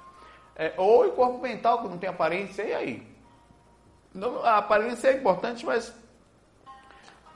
É, 0.55 0.75
ou 0.77 1.07
em 1.07 1.11
corpo 1.11 1.39
mental, 1.39 1.83
que 1.83 1.89
não 1.89 1.97
tem 1.97 2.09
aparência, 2.09 2.63
e 2.63 2.75
aí? 2.75 3.17
A 4.45 4.59
aparência 4.59 5.09
é 5.09 5.15
importante, 5.15 5.65
mas 5.65 5.95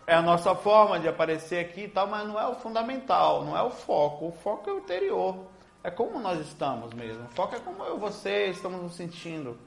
é 0.06 0.14
a 0.14 0.22
nossa 0.22 0.54
forma 0.54 1.00
de 1.00 1.08
aparecer 1.08 1.64
aqui 1.64 1.82
e 1.82 1.88
tal, 1.88 2.06
mas 2.06 2.26
não 2.26 2.38
é 2.38 2.46
o 2.46 2.54
fundamental, 2.54 3.44
não 3.44 3.56
é 3.56 3.62
o 3.62 3.70
foco. 3.70 4.28
O 4.28 4.32
foco 4.32 4.68
é 4.68 4.72
o 4.72 4.78
interior. 4.78 5.46
É 5.82 5.90
como 5.90 6.18
nós 6.18 6.40
estamos 6.40 6.92
mesmo. 6.94 7.24
O 7.24 7.28
foco 7.28 7.54
é 7.54 7.60
como 7.60 7.82
eu 7.84 7.96
e 7.96 8.00
você 8.00 8.46
estamos 8.46 8.82
nos 8.82 8.94
sentindo. 8.94 9.58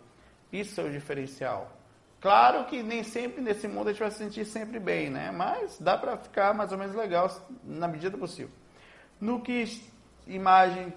Isso 0.51 0.79
é 0.82 0.84
o 0.84 0.91
diferencial. 0.91 1.72
Claro 2.20 2.65
que 2.65 2.82
nem 2.82 3.03
sempre 3.03 3.41
nesse 3.41 3.67
mundo 3.67 3.89
a 3.89 3.91
gente 3.91 4.00
vai 4.00 4.12
se 4.12 4.17
sentir 4.17 4.46
sempre 4.46 4.79
bem, 4.79 5.10
né? 5.10 5.32
Mas 5.32 5.77
dá 5.79 5.98
para 5.98 6.17
ficar 6.17 6.53
mais 6.53 6.72
ou 6.72 6.77
menos 6.77 6.96
legal 6.96 7.29
na 7.63 7.88
medida 7.88 8.17
possível. 8.17 8.51
No 9.22 9.41
que 9.41 9.82
imagem, 10.25 10.94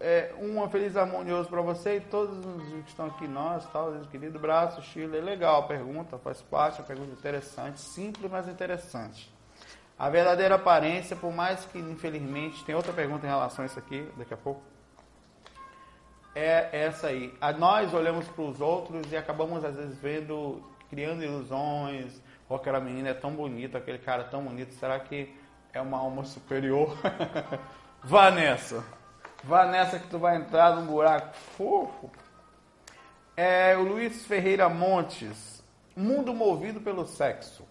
é, 0.00 0.32
um 0.38 0.68
feliz 0.68 0.96
harmonioso 0.96 1.48
para 1.48 1.60
você 1.60 1.96
e 1.96 2.00
todos 2.00 2.38
os 2.44 2.68
que 2.84 2.90
estão 2.90 3.06
aqui, 3.06 3.28
nós, 3.28 3.64
tal, 3.72 3.92
querido 4.10 4.38
braço, 4.38 4.82
Chile, 4.82 5.18
é 5.18 5.20
legal 5.20 5.62
a 5.62 5.66
pergunta, 5.66 6.18
faz 6.18 6.42
parte, 6.42 6.78
é 6.78 6.82
uma 6.82 6.86
pergunta 6.86 7.12
interessante, 7.12 7.80
simples, 7.80 8.30
mas 8.30 8.48
interessante. 8.48 9.32
A 9.98 10.10
verdadeira 10.10 10.56
aparência, 10.56 11.14
por 11.14 11.32
mais 11.32 11.64
que 11.66 11.78
infelizmente, 11.78 12.64
tem 12.64 12.74
outra 12.74 12.92
pergunta 12.92 13.26
em 13.26 13.28
relação 13.28 13.62
a 13.62 13.66
isso 13.66 13.78
aqui, 13.78 14.08
daqui 14.16 14.34
a 14.34 14.36
pouco, 14.36 14.62
é 16.34 16.68
essa 16.72 17.08
aí. 17.08 17.32
Nós 17.58 17.92
olhamos 17.94 18.26
para 18.28 18.42
os 18.42 18.60
outros 18.60 19.10
e 19.12 19.16
acabamos 19.16 19.64
às 19.64 19.76
vezes 19.76 19.96
vendo, 19.98 20.62
criando 20.90 21.22
ilusões, 21.22 22.20
ou 22.48 22.56
aquela 22.56 22.80
menina 22.80 23.10
é 23.10 23.14
tão 23.14 23.32
bonita, 23.32 23.78
aquele 23.78 23.98
cara 23.98 24.22
é 24.22 24.26
tão 24.26 24.42
bonito, 24.42 24.74
será 24.74 24.98
que 24.98 25.32
é 25.72 25.80
uma 25.80 25.98
alma 25.98 26.24
superior? 26.24 26.96
Vá 28.02 28.30
nessa. 28.30 28.84
Vá 29.44 29.66
nessa 29.66 29.98
que 29.98 30.06
tu 30.06 30.20
vai 30.20 30.36
entrar 30.36 30.76
num 30.76 30.86
buraco 30.86 31.34
fofo. 31.56 32.08
É 33.36 33.76
o 33.76 33.82
Luiz 33.82 34.24
Ferreira 34.24 34.68
Montes. 34.68 35.64
Mundo 35.96 36.32
movido 36.32 36.80
pelo 36.80 37.04
sexo. 37.04 37.66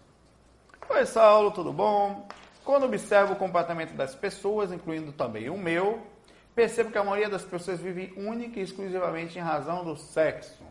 Oi, 0.86 1.06
Saulo, 1.06 1.50
tudo 1.50 1.72
bom? 1.72 2.28
Quando 2.62 2.84
observo 2.84 3.32
o 3.32 3.36
comportamento 3.36 3.94
das 3.94 4.14
pessoas, 4.14 4.70
incluindo 4.70 5.12
também 5.12 5.48
o 5.48 5.56
meu, 5.56 6.06
percebo 6.54 6.90
que 6.90 6.98
a 6.98 7.04
maioria 7.04 7.30
das 7.30 7.42
pessoas 7.42 7.80
vive 7.80 8.12
única 8.18 8.60
e 8.60 8.62
exclusivamente 8.62 9.38
em 9.38 9.42
razão 9.42 9.82
do 9.82 9.96
sexo. 9.96 10.62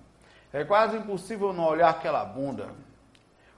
É 0.54 0.64
quase 0.64 0.98
impossível 0.98 1.52
não 1.52 1.66
olhar 1.66 1.90
aquela 1.90 2.24
bunda. 2.24 2.70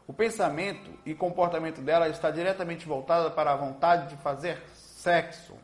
O 0.08 0.14
pensamento 0.14 0.92
e 1.06 1.14
comportamento 1.14 1.82
dela 1.82 2.08
está 2.08 2.32
diretamente 2.32 2.88
voltado 2.88 3.32
para 3.32 3.52
a 3.52 3.56
vontade 3.58 4.16
de 4.16 4.22
fazer 4.24 4.64
sexo 4.74 5.58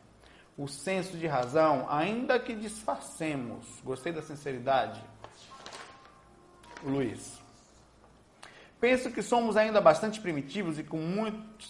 o 0.60 0.68
senso 0.68 1.16
de 1.16 1.26
razão, 1.26 1.86
ainda 1.88 2.38
que 2.38 2.54
disfarcemos. 2.54 3.64
Gostei 3.82 4.12
da 4.12 4.20
sinceridade. 4.20 5.02
Luiz. 6.82 7.40
Penso 8.78 9.10
que 9.10 9.22
somos 9.22 9.56
ainda 9.56 9.80
bastante 9.80 10.20
primitivos 10.20 10.78
e, 10.78 10.84
com 10.84 10.98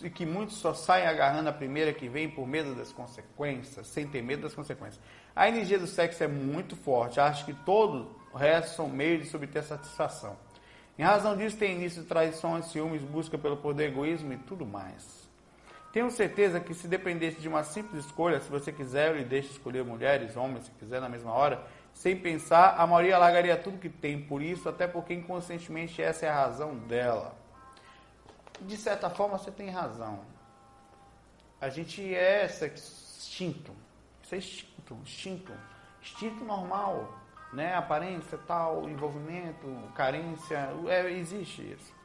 e 0.02 0.10
que 0.10 0.26
muitos 0.26 0.56
só 0.56 0.74
saem 0.74 1.06
agarrando 1.06 1.48
a 1.48 1.52
primeira 1.52 1.92
que 1.92 2.08
vem 2.08 2.28
por 2.28 2.48
medo 2.48 2.74
das 2.74 2.90
consequências, 2.90 3.86
sem 3.86 4.08
ter 4.08 4.22
medo 4.22 4.42
das 4.42 4.54
consequências. 4.54 5.00
A 5.36 5.48
energia 5.48 5.78
do 5.78 5.86
sexo 5.86 6.24
é 6.24 6.28
muito 6.28 6.74
forte, 6.74 7.20
acho 7.20 7.44
que 7.44 7.54
todo 7.54 8.16
o 8.32 8.36
resto 8.36 8.74
são 8.74 8.88
meios 8.88 9.28
de 9.28 9.36
obter 9.36 9.62
satisfação. 9.62 10.36
Em 10.98 11.02
razão 11.02 11.36
disso, 11.36 11.56
tem 11.56 11.76
início 11.76 12.02
de 12.02 12.08
traições, 12.08 12.66
ciúmes, 12.66 13.02
busca 13.02 13.38
pelo 13.38 13.56
poder, 13.56 13.90
egoísmo 13.90 14.32
e 14.32 14.38
tudo 14.38 14.66
mais. 14.66 15.19
Tenho 15.92 16.10
certeza 16.10 16.60
que 16.60 16.72
se 16.72 16.86
dependesse 16.86 17.40
de 17.40 17.48
uma 17.48 17.64
simples 17.64 18.04
escolha, 18.04 18.40
se 18.40 18.48
você 18.48 18.70
quiser, 18.70 19.08
eu 19.08 19.16
lhe 19.16 19.24
deixo 19.24 19.50
escolher 19.50 19.84
mulheres, 19.84 20.36
homens, 20.36 20.66
se 20.66 20.70
quiser, 20.72 21.00
na 21.00 21.08
mesma 21.08 21.32
hora, 21.32 21.64
sem 21.92 22.16
pensar, 22.16 22.76
a 22.78 22.86
maioria 22.86 23.18
largaria 23.18 23.56
tudo 23.56 23.78
que 23.78 23.88
tem 23.88 24.20
por 24.20 24.40
isso, 24.40 24.68
até 24.68 24.86
porque 24.86 25.12
inconscientemente 25.12 26.00
essa 26.00 26.26
é 26.26 26.28
a 26.28 26.34
razão 26.34 26.76
dela. 26.76 27.34
De 28.60 28.76
certa 28.76 29.10
forma, 29.10 29.36
você 29.36 29.50
tem 29.50 29.68
razão. 29.70 30.20
A 31.60 31.68
gente 31.68 32.14
é 32.14 32.46
extinto. 32.46 33.72
Isso 34.22 34.34
é 34.34 34.38
instinto, 34.38 34.94
instinto. 35.02 35.52
Instinto 36.00 36.44
normal, 36.44 37.18
né? 37.52 37.74
Aparência, 37.74 38.38
tal, 38.46 38.88
envolvimento, 38.88 39.66
carência, 39.94 40.70
é, 40.88 41.10
existe 41.10 41.72
isso. 41.72 41.99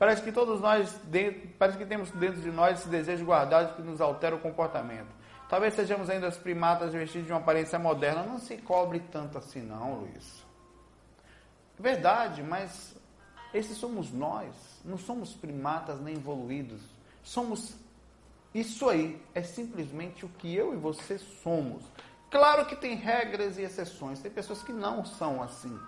Parece 0.00 0.22
que 0.22 0.32
todos 0.32 0.62
nós, 0.62 0.98
dentro, 1.04 1.46
parece 1.58 1.76
que 1.76 1.84
temos 1.84 2.10
dentro 2.12 2.40
de 2.40 2.50
nós 2.50 2.80
esse 2.80 2.88
desejo 2.88 3.22
guardado 3.22 3.76
que 3.76 3.82
nos 3.82 4.00
altera 4.00 4.34
o 4.34 4.38
comportamento. 4.38 5.14
Talvez 5.46 5.74
sejamos 5.74 6.08
ainda 6.08 6.26
os 6.26 6.38
primatas 6.38 6.94
vestidos 6.94 7.26
de 7.26 7.32
uma 7.34 7.38
aparência 7.38 7.78
moderna. 7.78 8.22
Não 8.22 8.38
se 8.38 8.56
cobre 8.56 9.00
tanto 9.12 9.36
assim, 9.36 9.60
não, 9.60 9.96
Luiz. 9.96 10.42
Verdade, 11.78 12.42
mas 12.42 12.96
esses 13.52 13.76
somos 13.76 14.10
nós. 14.10 14.54
Não 14.86 14.96
somos 14.96 15.34
primatas 15.34 16.00
nem 16.00 16.14
evoluídos. 16.14 16.80
Somos. 17.22 17.76
Isso 18.54 18.88
aí 18.88 19.20
é 19.34 19.42
simplesmente 19.42 20.24
o 20.24 20.30
que 20.30 20.56
eu 20.56 20.72
e 20.72 20.78
você 20.78 21.18
somos. 21.18 21.84
Claro 22.30 22.64
que 22.64 22.74
tem 22.74 22.94
regras 22.94 23.58
e 23.58 23.62
exceções. 23.64 24.18
Tem 24.18 24.30
pessoas 24.30 24.62
que 24.62 24.72
não 24.72 25.04
são 25.04 25.42
assim. 25.42 25.78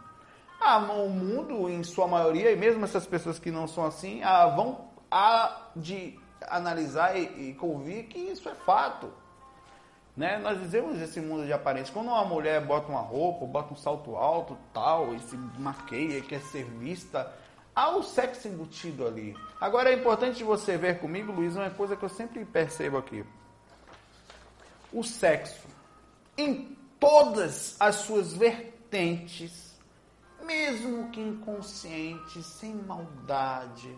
Ah, 0.64 0.78
o 0.78 1.08
mundo, 1.08 1.68
em 1.68 1.82
sua 1.82 2.06
maioria, 2.06 2.52
e 2.52 2.56
mesmo 2.56 2.84
essas 2.84 3.04
pessoas 3.04 3.38
que 3.38 3.50
não 3.50 3.66
são 3.66 3.84
assim, 3.84 4.22
ah, 4.22 4.46
vão 4.46 4.92
a 5.10 5.70
de 5.74 6.18
analisar 6.48 7.16
e, 7.16 7.50
e 7.50 7.54
convir 7.54 8.06
que 8.06 8.18
isso 8.18 8.48
é 8.48 8.54
fato. 8.54 9.12
Né? 10.16 10.38
Nós 10.38 10.58
vivemos 10.58 11.00
esse 11.00 11.20
mundo 11.20 11.44
de 11.44 11.52
aparência. 11.52 11.92
Quando 11.92 12.08
uma 12.08 12.24
mulher 12.24 12.64
bota 12.64 12.88
uma 12.88 13.00
roupa, 13.00 13.44
bota 13.46 13.72
um 13.72 13.76
salto 13.76 14.14
alto, 14.16 14.56
tal, 14.72 15.14
e 15.14 15.20
se 15.20 15.36
maqueia, 15.36 16.20
quer 16.20 16.40
ser 16.42 16.64
vista, 16.64 17.32
há 17.74 17.90
o 17.96 18.02
sexo 18.02 18.46
embutido 18.48 19.06
ali. 19.06 19.36
Agora 19.60 19.90
é 19.90 19.94
importante 19.94 20.44
você 20.44 20.76
ver 20.76 21.00
comigo, 21.00 21.32
Luiz, 21.32 21.56
uma 21.56 21.70
coisa 21.70 21.96
que 21.96 22.04
eu 22.04 22.08
sempre 22.08 22.44
percebo 22.44 22.98
aqui. 22.98 23.24
O 24.92 25.02
sexo, 25.02 25.66
em 26.36 26.76
todas 27.00 27.76
as 27.80 27.96
suas 27.96 28.34
vertentes, 28.34 29.71
mesmo 30.44 31.10
que 31.10 31.20
inconsciente, 31.20 32.42
sem 32.42 32.74
maldade, 32.74 33.96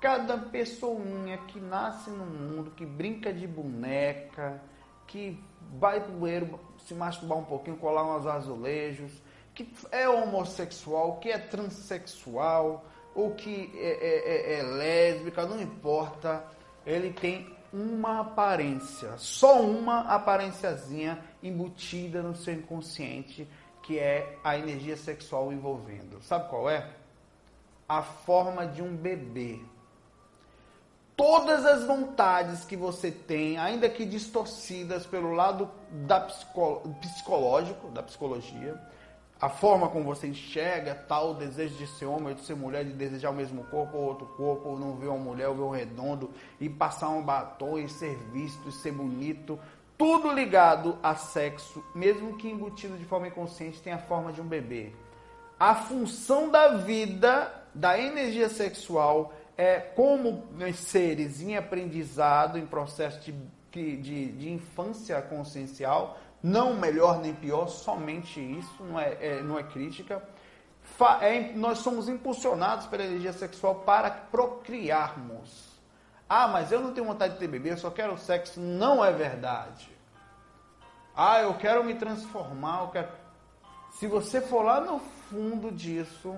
cada 0.00 0.36
pessoinha 0.38 1.38
que 1.48 1.60
nasce 1.60 2.10
no 2.10 2.26
mundo, 2.26 2.70
que 2.70 2.84
brinca 2.84 3.32
de 3.32 3.46
boneca, 3.46 4.60
que 5.06 5.42
vai 5.78 6.00
pro 6.00 6.12
banheiro 6.12 6.60
se 6.86 6.94
masturbar 6.94 7.38
um 7.38 7.44
pouquinho, 7.44 7.76
colar 7.76 8.16
uns 8.16 8.26
azulejos, 8.26 9.12
que 9.54 9.68
é 9.90 10.08
homossexual, 10.08 11.18
que 11.18 11.30
é 11.30 11.38
transexual, 11.38 12.84
ou 13.14 13.34
que 13.34 13.72
é, 13.74 13.88
é, 13.88 14.56
é, 14.56 14.58
é 14.60 14.62
lésbica, 14.62 15.46
não 15.46 15.60
importa, 15.60 16.44
ele 16.84 17.12
tem 17.12 17.56
uma 17.72 18.20
aparência, 18.20 19.14
só 19.16 19.60
uma 19.60 20.00
aparênciazinha 20.02 21.18
embutida 21.42 22.22
no 22.22 22.34
seu 22.34 22.54
inconsciente, 22.54 23.48
que 23.86 23.98
é 23.98 24.38
a 24.42 24.58
energia 24.58 24.96
sexual 24.96 25.52
envolvendo. 25.52 26.20
Sabe 26.22 26.48
qual 26.50 26.68
é? 26.68 26.90
A 27.88 28.02
forma 28.02 28.66
de 28.66 28.82
um 28.82 28.96
bebê 28.96 29.60
todas 31.16 31.64
as 31.64 31.84
vontades 31.84 32.64
que 32.64 32.76
você 32.76 33.10
tem, 33.10 33.56
ainda 33.56 33.88
que 33.88 34.04
distorcidas 34.04 35.06
pelo 35.06 35.32
lado 35.32 35.70
da 35.90 36.20
psicolo, 36.20 36.94
psicológico, 37.00 37.88
da 37.88 38.02
psicologia, 38.02 38.78
a 39.40 39.48
forma 39.48 39.88
como 39.88 40.04
você 40.04 40.28
enxerga 40.28 40.94
tal 40.94 41.34
desejo 41.34 41.76
de 41.76 41.86
ser 41.86 42.06
homem 42.06 42.34
de 42.34 42.42
ser 42.42 42.54
mulher, 42.54 42.84
de 42.84 42.92
desejar 42.92 43.30
o 43.30 43.34
mesmo 43.34 43.64
corpo 43.64 43.96
ou 43.96 44.04
outro 44.04 44.26
corpo, 44.28 44.68
ou 44.70 44.78
não 44.78 44.96
ver 44.96 45.08
uma 45.08 45.18
mulher 45.18 45.48
ou 45.48 45.54
ver 45.54 45.62
um 45.62 45.70
redondo, 45.70 46.30
e 46.60 46.68
passar 46.68 47.08
um 47.08 47.22
batom 47.22 47.78
e 47.78 47.88
ser 47.88 48.16
visto 48.32 48.68
e 48.68 48.72
ser 48.72 48.92
bonito, 48.92 49.58
tudo 49.98 50.32
ligado 50.32 50.98
a 51.02 51.14
sexo, 51.14 51.84
mesmo 51.94 52.36
que 52.36 52.48
embutido 52.48 52.96
de 52.96 53.04
forma 53.04 53.28
inconsciente, 53.28 53.80
tem 53.80 53.92
a 53.92 53.98
forma 53.98 54.32
de 54.32 54.40
um 54.40 54.46
bebê. 54.46 54.92
A 55.58 55.74
função 55.74 56.50
da 56.50 56.76
vida, 56.76 57.52
da 57.74 57.98
energia 57.98 58.48
sexual, 58.48 59.32
é, 59.56 59.80
como 59.80 60.44
seres 60.74 61.40
em 61.40 61.56
aprendizado, 61.56 62.58
em 62.58 62.66
processo 62.66 63.20
de, 63.20 63.32
de, 63.96 64.32
de 64.32 64.50
infância 64.50 65.20
consciencial, 65.22 66.18
não 66.42 66.74
melhor 66.74 67.20
nem 67.20 67.34
pior, 67.34 67.66
somente 67.66 68.38
isso, 68.38 68.84
não 68.84 69.00
é, 69.00 69.16
é 69.20 69.42
não 69.42 69.58
é 69.58 69.62
crítica. 69.62 70.22
Fa, 70.82 71.18
é, 71.22 71.52
nós 71.54 71.78
somos 71.78 72.08
impulsionados 72.08 72.86
pela 72.86 73.04
energia 73.04 73.32
sexual 73.32 73.76
para 73.76 74.10
procriarmos. 74.10 75.65
Ah, 76.28 76.48
mas 76.48 76.72
eu 76.72 76.80
não 76.80 76.92
tenho 76.92 77.06
vontade 77.06 77.34
de 77.34 77.38
ter 77.38 77.48
bebê, 77.48 77.72
eu 77.72 77.78
só 77.78 77.90
quero 77.90 78.18
sexo. 78.18 78.60
Não 78.60 79.04
é 79.04 79.12
verdade. 79.12 79.90
Ah, 81.14 81.40
eu 81.40 81.54
quero 81.54 81.84
me 81.84 81.94
transformar, 81.94 82.82
eu 82.82 82.88
quero. 82.88 83.08
Se 83.92 84.06
você 84.06 84.40
for 84.40 84.62
lá 84.62 84.80
no 84.80 84.98
fundo 84.98 85.70
disso, 85.70 86.36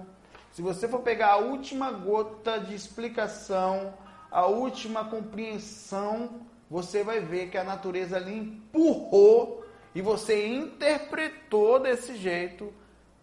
se 0.52 0.62
você 0.62 0.86
for 0.86 1.00
pegar 1.00 1.32
a 1.32 1.36
última 1.38 1.90
gota 1.90 2.60
de 2.60 2.74
explicação, 2.74 3.94
a 4.30 4.46
última 4.46 5.04
compreensão, 5.04 6.42
você 6.70 7.02
vai 7.02 7.20
ver 7.20 7.50
que 7.50 7.56
a 7.56 7.64
natureza 7.64 8.18
lhe 8.18 8.36
empurrou 8.36 9.64
e 9.94 10.02
você 10.02 10.46
interpretou 10.46 11.80
desse 11.80 12.16
jeito 12.16 12.72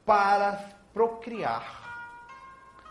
para 0.04 0.69
procriar. 0.93 1.86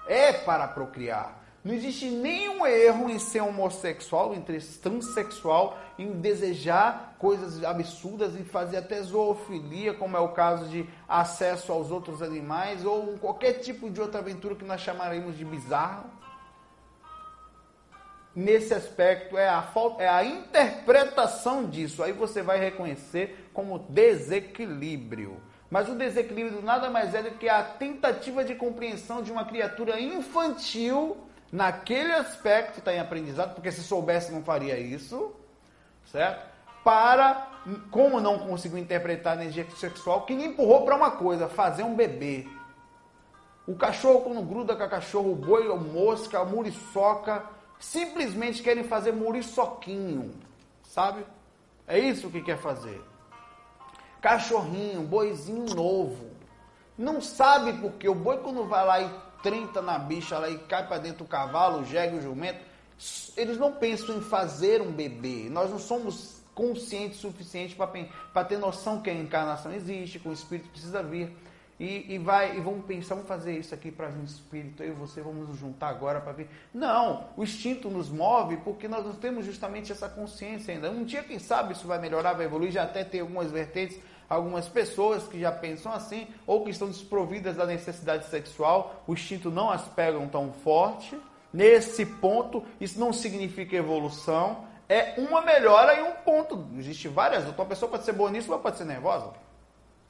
É 0.06 0.32
para 0.32 0.68
procriar. 0.68 1.43
Não 1.64 1.72
existe 1.72 2.11
nenhum 2.11 2.66
erro 2.66 3.09
em 3.09 3.18
ser 3.18 3.40
homossexual, 3.40 4.35
em 4.35 4.44
ser 4.61 4.79
transexual, 4.81 5.79
em 5.98 6.20
desejar 6.20 7.16
coisas 7.18 7.64
absurdas, 7.64 8.37
em 8.37 8.44
fazer 8.44 8.77
até 8.77 9.00
zoofilia, 9.00 9.94
como 9.94 10.14
é 10.14 10.20
o 10.20 10.29
caso 10.29 10.68
de 10.68 10.87
acesso 11.09 11.72
aos 11.72 11.90
outros 11.90 12.20
animais, 12.20 12.85
ou 12.85 13.16
qualquer 13.16 13.55
tipo 13.61 13.88
de 13.88 13.98
outra 13.98 14.20
aventura 14.20 14.55
que 14.55 14.64
nós 14.64 14.83
chamaremos 14.83 15.38
de 15.38 15.44
bizarro. 15.46 16.11
Nesse 18.37 18.74
aspecto, 18.74 19.38
é 19.38 19.48
a, 19.48 19.62
falta, 19.62 20.03
é 20.03 20.09
a 20.09 20.22
interpretação 20.22 21.64
disso. 21.70 22.03
Aí 22.03 22.12
você 22.12 22.42
vai 22.42 22.59
reconhecer 22.59 23.48
como 23.55 23.79
desequilíbrio. 23.88 25.40
Mas 25.70 25.88
o 25.88 25.94
desequilíbrio 25.94 26.61
nada 26.61 26.90
mais 26.90 27.14
é 27.14 27.22
do 27.22 27.31
que 27.38 27.48
a 27.48 27.62
tentativa 27.62 28.44
de 28.44 28.55
compreensão 28.55 29.22
de 29.22 29.33
uma 29.33 29.46
criatura 29.46 29.98
infantil 29.98 31.16
naquele 31.54 32.12
aspecto 32.12 32.80
está 32.80 32.92
em 32.92 32.98
aprendizado, 32.98 33.54
porque 33.54 33.70
se 33.70 33.80
soubesse 33.80 34.32
não 34.32 34.42
faria 34.42 34.76
isso, 34.76 35.32
certo? 36.10 36.52
Para, 36.82 37.48
como 37.92 38.18
não 38.18 38.40
conseguiu 38.40 38.76
interpretar 38.76 39.38
a 39.38 39.42
energia 39.42 39.64
sexual, 39.76 40.22
que 40.22 40.34
me 40.34 40.46
empurrou 40.46 40.84
para 40.84 40.96
uma 40.96 41.12
coisa, 41.12 41.48
fazer 41.48 41.84
um 41.84 41.94
bebê. 41.94 42.48
O 43.68 43.76
cachorro 43.76 44.22
quando 44.22 44.42
gruda 44.42 44.74
com 44.74 44.82
a 44.82 44.88
cachorro, 44.88 45.30
o 45.30 45.36
boi, 45.36 45.70
a 45.70 45.76
mosca, 45.76 46.40
a 46.40 46.44
muriçoca, 46.44 47.44
simplesmente 47.78 48.60
querem 48.60 48.82
fazer 48.82 49.12
muriçoquinho, 49.12 50.34
sabe? 50.82 51.24
É 51.86 51.96
isso 51.96 52.30
que 52.30 52.42
quer 52.42 52.58
fazer. 52.58 53.00
Cachorrinho, 54.20 55.02
boizinho 55.02 55.72
novo. 55.72 56.30
Não 56.98 57.20
sabe 57.20 57.74
porque 57.74 58.08
o 58.08 58.14
boi 58.14 58.38
quando 58.38 58.66
vai 58.66 58.84
lá 58.84 59.00
e 59.00 59.23
30 59.44 59.83
na 59.83 59.98
bicha 59.98 60.38
lá 60.38 60.48
e 60.48 60.59
cai 60.59 60.88
para 60.88 60.98
dentro 60.98 61.18
do 61.18 61.28
cavalo, 61.28 61.83
o 61.83 61.85
jegue, 61.85 62.16
o 62.16 62.22
jumento. 62.22 62.59
Eles 63.37 63.59
não 63.59 63.72
pensam 63.72 64.16
em 64.16 64.22
fazer 64.22 64.80
um 64.80 64.90
bebê. 64.90 65.48
Nós 65.50 65.70
não 65.70 65.78
somos 65.78 66.42
conscientes 66.54 67.18
o 67.18 67.30
suficiente 67.30 67.76
para 67.76 68.44
ter 68.44 68.59
noção 68.59 69.02
que 69.02 69.11
a 69.11 69.14
encarnação 69.14 69.72
existe, 69.72 70.18
que 70.18 70.28
o 70.28 70.33
espírito 70.33 70.70
precisa 70.70 71.02
vir. 71.02 71.30
E, 71.78 72.14
e, 72.14 72.18
vai 72.18 72.57
e 72.57 72.61
vamos 72.61 72.87
pensar, 72.87 73.16
vamos 73.16 73.28
fazer 73.28 73.59
isso 73.59 73.74
aqui 73.74 73.90
para 73.90 74.07
vir 74.07 74.22
espírito, 74.22 74.80
eu 74.80 74.90
e 74.90 74.92
você 74.92 75.20
vamos 75.20 75.48
nos 75.48 75.59
juntar 75.59 75.88
agora 75.88 76.20
para 76.20 76.33
vir. 76.33 76.48
Não, 76.72 77.28
o 77.37 77.42
instinto 77.42 77.90
nos 77.90 78.09
move 78.09 78.59
porque 78.59 78.87
nós 78.87 79.04
não 79.04 79.12
temos 79.12 79.44
justamente 79.44 79.90
essa 79.90 80.09
consciência 80.09 80.72
ainda. 80.72 80.88
Um 80.88 81.04
dia, 81.04 81.24
quem 81.24 81.40
sabe, 81.40 81.72
isso 81.72 81.87
vai 81.87 81.98
melhorar, 81.98 82.33
vai 82.35 82.46
evoluir, 82.46 82.70
já 82.70 82.85
até 82.85 83.02
tem 83.02 83.20
algumas 83.20 83.50
vertentes 83.50 83.98
algumas 84.28 84.68
pessoas 84.68 85.26
que 85.28 85.40
já 85.40 85.52
pensam 85.52 85.92
assim 85.92 86.26
ou 86.46 86.64
que 86.64 86.70
estão 86.70 86.88
desprovidas 86.88 87.56
da 87.56 87.66
necessidade 87.66 88.26
sexual, 88.26 89.02
o 89.06 89.12
instinto 89.12 89.50
não 89.50 89.70
as 89.70 89.82
pegam 89.88 90.28
tão 90.28 90.52
forte, 90.52 91.16
Nesse 91.54 92.04
ponto, 92.04 92.64
isso 92.80 92.98
não 92.98 93.12
significa 93.12 93.76
evolução, 93.76 94.64
é 94.88 95.14
uma 95.18 95.40
melhora 95.40 95.94
e 95.94 96.02
um 96.02 96.10
ponto. 96.10 96.66
Existe 96.76 97.06
várias. 97.06 97.44
Uma 97.44 97.64
pessoa 97.64 97.88
pode 97.88 98.02
ser 98.02 98.12
boa 98.12 98.28
nisso, 98.28 98.50
mas 98.50 98.60
pode 98.60 98.76
ser 98.76 98.84
nervosa. 98.84 99.30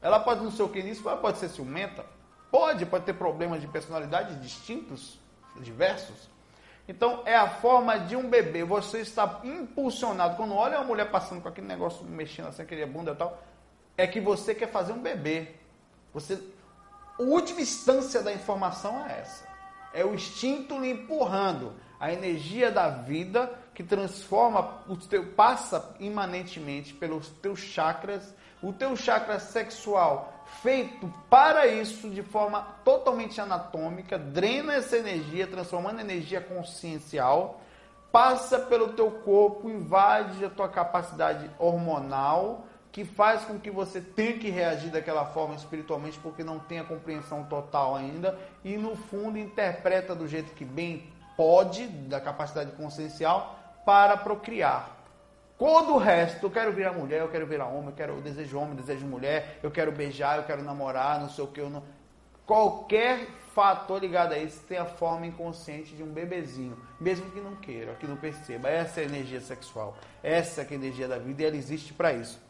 Ela 0.00 0.18
pode 0.20 0.42
não 0.42 0.50
ser 0.50 0.62
o 0.62 0.70
que 0.70 0.82
nisso, 0.82 1.02
mas 1.04 1.20
pode 1.20 1.36
ser 1.36 1.50
ciumenta. 1.50 2.02
Pode, 2.50 2.86
pode 2.86 3.04
ter 3.04 3.12
problemas 3.12 3.60
de 3.60 3.66
personalidade 3.66 4.36
distintos, 4.36 5.18
diversos. 5.60 6.30
Então 6.88 7.20
é 7.26 7.36
a 7.36 7.46
forma 7.46 7.98
de 7.98 8.16
um 8.16 8.26
bebê. 8.26 8.64
Você 8.64 9.02
está 9.02 9.40
impulsionado. 9.44 10.36
Quando 10.36 10.54
olha 10.54 10.78
uma 10.78 10.86
mulher 10.86 11.10
passando 11.10 11.42
com 11.42 11.48
aquele 11.48 11.66
negócio 11.66 12.06
mexendo 12.06 12.48
assim, 12.48 12.62
aquele 12.62 12.86
bunda 12.86 13.12
e 13.12 13.16
tal, 13.16 13.38
é 13.96 14.06
que 14.06 14.20
você 14.20 14.54
quer 14.54 14.70
fazer 14.70 14.92
um 14.92 15.00
bebê. 15.00 15.54
Você, 16.12 16.38
a 17.18 17.22
última 17.22 17.60
instância 17.60 18.22
da 18.22 18.32
informação 18.32 19.04
é 19.06 19.20
essa. 19.20 19.46
É 19.92 20.04
o 20.04 20.14
instinto 20.14 20.78
lhe 20.78 20.90
empurrando 20.90 21.72
a 22.00 22.12
energia 22.12 22.70
da 22.70 22.88
vida 22.88 23.52
que 23.74 23.82
transforma 23.82 24.82
o 24.88 24.96
teu 24.96 25.32
passa 25.32 25.94
imanentemente 25.98 26.92
pelos 26.92 27.28
teus 27.28 27.60
chakras, 27.60 28.34
o 28.62 28.72
teu 28.72 28.96
chakra 28.96 29.38
sexual 29.38 30.34
feito 30.62 31.12
para 31.28 31.66
isso 31.66 32.08
de 32.10 32.22
forma 32.22 32.62
totalmente 32.84 33.40
anatômica, 33.40 34.18
drena 34.18 34.74
essa 34.74 34.96
energia, 34.96 35.46
transformando 35.46 36.00
energia 36.00 36.40
consciencial, 36.40 37.60
passa 38.12 38.58
pelo 38.58 38.92
teu 38.92 39.10
corpo, 39.10 39.68
invade 39.68 40.44
a 40.44 40.50
tua 40.50 40.68
capacidade 40.68 41.50
hormonal, 41.58 42.66
que 42.94 43.04
faz 43.04 43.44
com 43.44 43.58
que 43.58 43.72
você 43.72 44.00
tenha 44.00 44.38
que 44.38 44.48
reagir 44.48 44.88
daquela 44.88 45.26
forma 45.26 45.56
espiritualmente 45.56 46.16
porque 46.22 46.44
não 46.44 46.60
tem 46.60 46.78
a 46.78 46.84
compreensão 46.84 47.42
total 47.42 47.96
ainda 47.96 48.38
e 48.64 48.76
no 48.76 48.94
fundo 48.94 49.36
interpreta 49.36 50.14
do 50.14 50.28
jeito 50.28 50.54
que 50.54 50.64
bem 50.64 51.02
pode, 51.36 51.88
da 51.88 52.20
capacidade 52.20 52.70
consciencial, 52.70 53.58
para 53.84 54.16
procriar. 54.16 54.96
Todo 55.58 55.94
o 55.94 55.98
resto, 55.98 56.46
eu 56.46 56.50
quero 56.52 56.72
virar 56.72 56.92
mulher, 56.92 57.20
eu 57.20 57.28
quero 57.28 57.48
virar 57.48 57.66
homem, 57.66 57.88
eu 57.88 57.96
quero 57.96 58.12
eu 58.12 58.20
desejo 58.20 58.56
homem, 58.60 58.76
desejo 58.76 59.04
mulher, 59.04 59.58
eu 59.60 59.72
quero 59.72 59.90
beijar, 59.90 60.36
eu 60.36 60.44
quero 60.44 60.62
namorar, 60.62 61.18
não 61.18 61.28
sei 61.28 61.42
o 61.42 61.48
que, 61.48 61.60
eu 61.60 61.68
não... 61.68 61.82
qualquer 62.46 63.26
fator 63.52 64.00
ligado 64.00 64.34
a 64.34 64.38
isso 64.38 64.62
tem 64.68 64.78
a 64.78 64.84
forma 64.84 65.26
inconsciente 65.26 65.96
de 65.96 66.02
um 66.04 66.12
bebezinho, 66.12 66.78
mesmo 67.00 67.28
que 67.32 67.40
não 67.40 67.56
queira, 67.56 67.94
que 67.94 68.06
não 68.06 68.16
perceba. 68.16 68.68
Essa 68.68 69.00
é 69.00 69.02
a 69.02 69.06
energia 69.06 69.40
sexual, 69.40 69.96
essa 70.22 70.60
é 70.60 70.66
a 70.70 70.74
energia 70.74 71.08
da 71.08 71.18
vida 71.18 71.42
e 71.42 71.46
ela 71.46 71.56
existe 71.56 71.92
para 71.92 72.12
isso. 72.12 72.43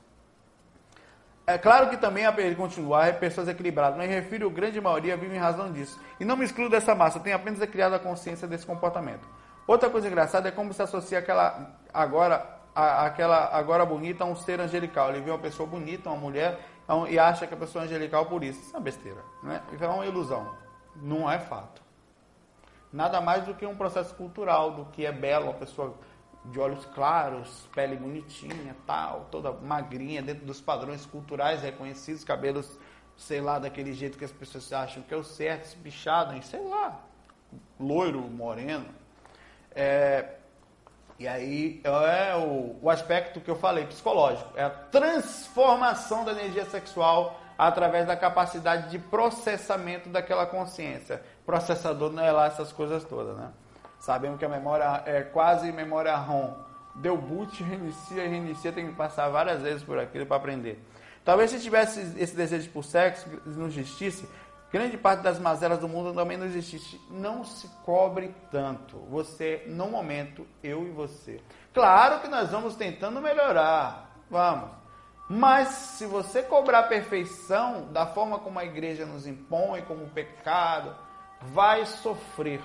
É 1.46 1.58
claro 1.58 1.90
que 1.90 1.98
também, 1.98 2.24
a 2.24 2.34
ele 2.38 2.54
continuar, 2.54 3.08
é 3.08 3.12
pessoas 3.12 3.48
equilibradas, 3.48 3.98
mas 3.98 4.08
refiro, 4.08 4.48
grande 4.48 4.80
maioria 4.80 5.14
vive 5.16 5.34
em 5.34 5.38
razão 5.38 5.70
disso. 5.70 6.00
E 6.18 6.24
não 6.24 6.36
me 6.36 6.44
excluo 6.44 6.70
dessa 6.70 6.94
massa, 6.94 7.20
tenho 7.20 7.36
apenas 7.36 7.58
criado 7.68 7.94
a 7.94 7.98
consciência 7.98 8.48
desse 8.48 8.64
comportamento. 8.64 9.28
Outra 9.66 9.90
coisa 9.90 10.06
engraçada 10.08 10.48
é 10.48 10.52
como 10.52 10.72
se 10.72 10.80
associa 10.80 11.18
aquela 11.18 11.70
agora, 11.92 12.46
a, 12.74 13.04
aquela 13.04 13.54
agora 13.54 13.84
bonita 13.84 14.24
a 14.24 14.26
um 14.26 14.34
ser 14.34 14.58
angelical. 14.58 15.10
Ele 15.10 15.20
vê 15.20 15.30
uma 15.30 15.38
pessoa 15.38 15.68
bonita, 15.68 16.08
uma 16.08 16.18
mulher, 16.18 16.58
e 17.10 17.18
acha 17.18 17.46
que 17.46 17.52
a 17.52 17.56
pessoa 17.56 17.84
é 17.84 17.86
angelical 17.86 18.24
por 18.24 18.42
isso. 18.42 18.60
Isso 18.60 18.74
é 18.74 18.78
uma 18.78 18.82
besteira. 18.82 19.20
Né? 19.42 19.60
Isso 19.72 19.84
é 19.84 19.88
uma 19.88 20.06
ilusão. 20.06 20.50
Não 20.96 21.30
é 21.30 21.38
fato. 21.38 21.82
Nada 22.90 23.20
mais 23.20 23.44
do 23.44 23.54
que 23.54 23.66
um 23.66 23.76
processo 23.76 24.14
cultural, 24.14 24.70
do 24.70 24.84
que 24.86 25.04
é 25.04 25.12
belo, 25.12 25.46
uma 25.46 25.54
pessoa 25.54 25.94
de 26.44 26.60
olhos 26.60 26.84
claros, 26.86 27.68
pele 27.74 27.96
bonitinha, 27.96 28.76
tal, 28.86 29.28
toda 29.30 29.52
magrinha, 29.52 30.22
dentro 30.22 30.44
dos 30.44 30.60
padrões 30.60 31.06
culturais 31.06 31.62
reconhecidos, 31.62 32.22
cabelos, 32.22 32.78
sei 33.16 33.40
lá, 33.40 33.58
daquele 33.58 33.92
jeito 33.94 34.18
que 34.18 34.24
as 34.24 34.32
pessoas 34.32 34.72
acham 34.72 35.02
que 35.02 35.14
é 35.14 35.16
o 35.16 35.24
certo, 35.24 35.76
bichado, 35.78 36.40
sei 36.42 36.62
lá, 36.62 37.00
loiro, 37.80 38.20
moreno. 38.20 38.86
É, 39.74 40.34
e 41.18 41.26
aí 41.26 41.80
é 41.84 42.36
o, 42.36 42.76
o 42.82 42.90
aspecto 42.90 43.40
que 43.40 43.50
eu 43.50 43.56
falei, 43.56 43.86
psicológico, 43.86 44.52
é 44.56 44.64
a 44.64 44.70
transformação 44.70 46.24
da 46.24 46.32
energia 46.32 46.66
sexual 46.66 47.40
através 47.56 48.06
da 48.06 48.16
capacidade 48.16 48.90
de 48.90 48.98
processamento 48.98 50.08
daquela 50.08 50.44
consciência. 50.44 51.22
Processador 51.46 52.12
não 52.12 52.22
é 52.22 52.32
lá 52.32 52.46
essas 52.46 52.72
coisas 52.72 53.04
todas, 53.04 53.36
né? 53.36 53.50
Sabemos 54.04 54.38
que 54.38 54.44
a 54.44 54.50
memória 54.50 55.02
é 55.06 55.22
quase 55.22 55.72
memória 55.72 56.14
ROM. 56.14 56.52
Deu 56.94 57.16
boot, 57.16 57.62
reinicia, 57.62 58.28
reinicia, 58.28 58.70
tem 58.70 58.88
que 58.88 58.94
passar 58.94 59.30
várias 59.30 59.62
vezes 59.62 59.82
por 59.82 59.98
aquilo 59.98 60.26
para 60.26 60.36
aprender. 60.36 60.78
Talvez 61.24 61.50
se 61.50 61.58
tivesse 61.58 62.00
esse 62.18 62.36
desejo 62.36 62.68
por 62.68 62.84
sexo, 62.84 63.26
não 63.46 63.66
existisse, 63.66 64.28
grande 64.70 64.98
parte 64.98 65.22
das 65.22 65.38
mazelas 65.38 65.78
do 65.78 65.88
mundo 65.88 66.12
também 66.12 66.36
não 66.36 66.44
existisse. 66.44 67.00
Não 67.10 67.44
se 67.44 67.66
cobre 67.82 68.34
tanto. 68.50 68.98
Você, 69.08 69.64
no 69.68 69.88
momento, 69.88 70.46
eu 70.62 70.86
e 70.86 70.90
você. 70.90 71.40
Claro 71.72 72.20
que 72.20 72.28
nós 72.28 72.50
vamos 72.50 72.76
tentando 72.76 73.22
melhorar. 73.22 74.14
Vamos. 74.30 74.68
Mas 75.30 75.68
se 75.68 76.04
você 76.04 76.42
cobrar 76.42 76.80
a 76.80 76.88
perfeição 76.88 77.90
da 77.90 78.04
forma 78.04 78.38
como 78.38 78.58
a 78.58 78.66
igreja 78.66 79.06
nos 79.06 79.26
impõe, 79.26 79.80
como 79.80 80.10
pecado, 80.10 80.94
vai 81.40 81.86
sofrer. 81.86 82.60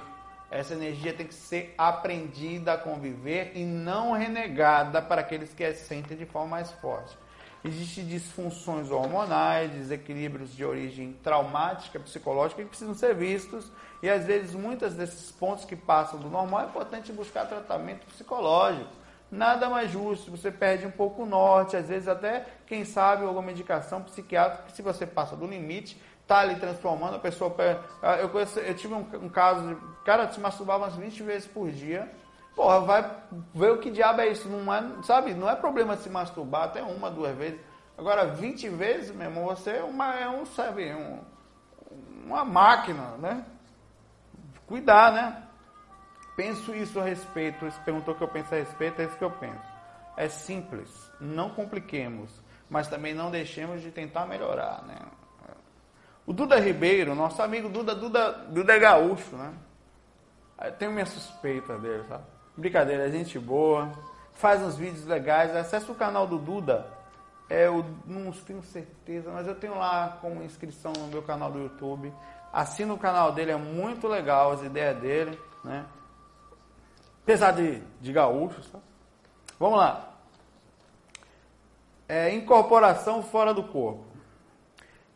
Essa 0.51 0.73
energia 0.73 1.13
tem 1.13 1.27
que 1.27 1.33
ser 1.33 1.73
aprendida 1.77 2.73
a 2.73 2.77
conviver 2.77 3.51
e 3.55 3.63
não 3.63 4.13
renegada 4.13 5.01
para 5.01 5.21
aqueles 5.21 5.53
que 5.53 5.63
a 5.63 5.73
sentem 5.75 6.17
de 6.17 6.25
forma 6.25 6.47
mais 6.47 6.71
forte. 6.71 7.15
Existem 7.63 8.05
disfunções 8.05 8.89
hormonais, 8.89 9.69
desequilíbrios 9.71 10.55
de 10.55 10.63
origem 10.63 11.13
traumática, 11.21 11.99
psicológica, 11.99 12.63
que 12.63 12.69
precisam 12.69 12.93
ser 12.93 13.13
vistos. 13.13 13.69
E 14.01 14.09
às 14.09 14.25
vezes, 14.25 14.55
muitos 14.55 14.93
desses 14.93 15.29
pontos 15.31 15.65
que 15.65 15.75
passam 15.75 16.19
do 16.19 16.29
normal, 16.29 16.61
é 16.61 16.65
importante 16.65 17.11
buscar 17.11 17.45
tratamento 17.45 18.05
psicológico. 18.07 18.99
Nada 19.29 19.69
mais 19.69 19.91
justo, 19.91 20.31
você 20.31 20.49
perde 20.49 20.87
um 20.87 20.91
pouco 20.91 21.21
o 21.21 21.25
norte, 21.25 21.75
às 21.75 21.87
vezes 21.87 22.07
até, 22.07 22.45
quem 22.65 22.83
sabe, 22.83 23.23
alguma 23.23 23.43
medicação 23.43 24.01
psiquiátrica, 24.01 24.63
que 24.63 24.71
se 24.71 24.81
você 24.81 25.05
passa 25.05 25.35
do 25.35 25.45
limite, 25.45 26.01
está 26.29 26.41
ali 26.41 26.55
transformando, 26.57 27.15
a 27.15 27.19
pessoa. 27.19 27.55
Ah, 28.03 28.17
eu, 28.17 28.29
conheço, 28.29 28.59
eu 28.59 28.75
tive 28.75 28.93
um, 28.93 29.05
um 29.15 29.29
caso 29.29 29.67
de. 29.67 29.75
Cara, 30.05 30.31
se 30.31 30.39
masturbava 30.39 30.83
umas 30.83 30.95
20 30.95 31.23
vezes 31.23 31.47
por 31.47 31.71
dia. 31.71 32.09
Porra, 32.55 32.81
vai 32.81 33.11
ver 33.53 33.71
o 33.71 33.79
que 33.79 33.89
diabo 33.89 34.21
é 34.21 34.27
isso. 34.27 34.47
Não 34.47 34.71
é, 34.71 34.83
sabe, 35.03 35.33
não 35.33 35.49
é 35.49 35.55
problema 35.55 35.97
se 35.97 36.07
masturbar 36.07 36.65
até 36.65 36.83
uma, 36.83 37.09
duas 37.09 37.35
vezes. 37.35 37.59
Agora, 37.97 38.27
20 38.27 38.69
vezes, 38.69 39.13
meu 39.13 39.27
irmão, 39.27 39.45
você 39.45 39.71
é, 39.71 39.83
uma, 39.83 40.13
é 40.13 40.29
um, 40.29 40.45
sabe, 40.45 40.93
um, 40.93 41.19
uma 42.25 42.45
máquina, 42.45 43.17
né? 43.17 43.43
Cuidar, 44.67 45.11
né? 45.11 45.43
Penso 46.35 46.75
isso 46.75 46.99
a 46.99 47.03
respeito. 47.03 47.65
Você 47.65 47.79
perguntou 47.81 48.13
o 48.13 48.17
que 48.17 48.23
eu 48.23 48.27
penso 48.27 48.53
a 48.53 48.57
respeito, 48.57 49.01
é 49.01 49.05
isso 49.05 49.17
que 49.17 49.23
eu 49.23 49.31
penso. 49.31 49.79
É 50.15 50.29
simples, 50.29 51.11
não 51.19 51.49
compliquemos, 51.49 52.29
mas 52.69 52.87
também 52.87 53.13
não 53.13 53.31
deixemos 53.31 53.81
de 53.81 53.89
tentar 53.89 54.25
melhorar, 54.25 54.83
né? 54.83 54.97
O 56.29 56.33
Duda 56.33 56.59
Ribeiro, 56.59 57.15
nosso 57.15 57.41
amigo 57.41 57.67
Duda, 57.67 57.95
Duda, 57.95 58.31
Duda 58.49 58.75
é 58.75 58.77
gaúcho, 58.77 59.35
né? 59.35 59.51
Eu 60.63 60.71
tenho 60.73 60.91
minha 60.91 61.07
suspeita 61.07 61.75
dele, 61.79 62.03
sabe? 62.07 62.23
Brincadeira, 62.55 63.07
é 63.07 63.11
gente 63.11 63.39
boa, 63.39 63.91
faz 64.33 64.61
uns 64.61 64.75
vídeos 64.75 65.07
legais, 65.07 65.55
acessa 65.55 65.91
o 65.91 65.95
canal 65.95 66.27
do 66.27 66.37
Duda. 66.37 66.85
É, 67.49 67.65
eu 67.65 67.83
não 68.05 68.31
tenho 68.31 68.61
certeza, 68.61 69.31
mas 69.31 69.47
eu 69.47 69.55
tenho 69.55 69.75
lá 69.75 70.19
como 70.21 70.43
inscrição 70.43 70.93
no 70.99 71.07
meu 71.07 71.23
canal 71.23 71.51
do 71.51 71.63
YouTube. 71.63 72.13
Assina 72.53 72.93
o 72.93 72.99
canal 72.99 73.31
dele, 73.31 73.49
é 73.49 73.57
muito 73.57 74.07
legal 74.07 74.51
as 74.51 74.61
ideias 74.61 74.99
dele, 74.99 75.41
né? 75.63 75.83
Apesar 77.23 77.53
de, 77.53 77.81
de 77.99 78.13
gaúcho, 78.13 78.61
sabe? 78.65 78.83
Vamos 79.59 79.79
lá. 79.79 80.13
É, 82.07 82.31
incorporação 82.35 83.23
fora 83.23 83.51
do 83.51 83.63
corpo. 83.63 84.08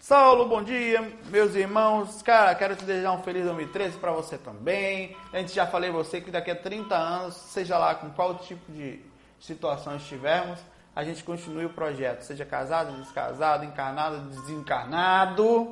Saulo, 0.04 0.50
bom 0.50 0.62
dia, 0.62 1.02
meus 1.30 1.56
irmãos. 1.56 2.22
Cara, 2.22 2.54
quero 2.56 2.76
te 2.76 2.84
desejar 2.84 3.14
um 3.14 3.24
feliz 3.24 3.46
2013 3.46 3.98
para 4.00 4.12
você 4.12 4.38
também. 4.38 5.16
A 5.32 5.38
gente 5.38 5.56
já 5.56 5.66
falei 5.66 5.92
você 5.92 6.20
que 6.20 6.30
daqui 6.30 6.52
a 6.52 6.56
30 6.58 6.94
anos, 6.94 7.36
seja 7.36 7.78
lá 7.78 7.96
com 7.96 8.10
qual 8.10 8.36
tipo 8.40 8.70
de 8.70 9.00
situação 9.40 9.96
estivermos, 9.96 10.60
a 10.94 11.06
gente 11.06 11.24
continue 11.24 11.64
o 11.64 11.70
projeto, 11.70 12.20
seja 12.20 12.44
casado, 12.44 12.92
descasado, 13.02 13.64
encarnado, 13.64 14.30
desencarnado, 14.30 15.72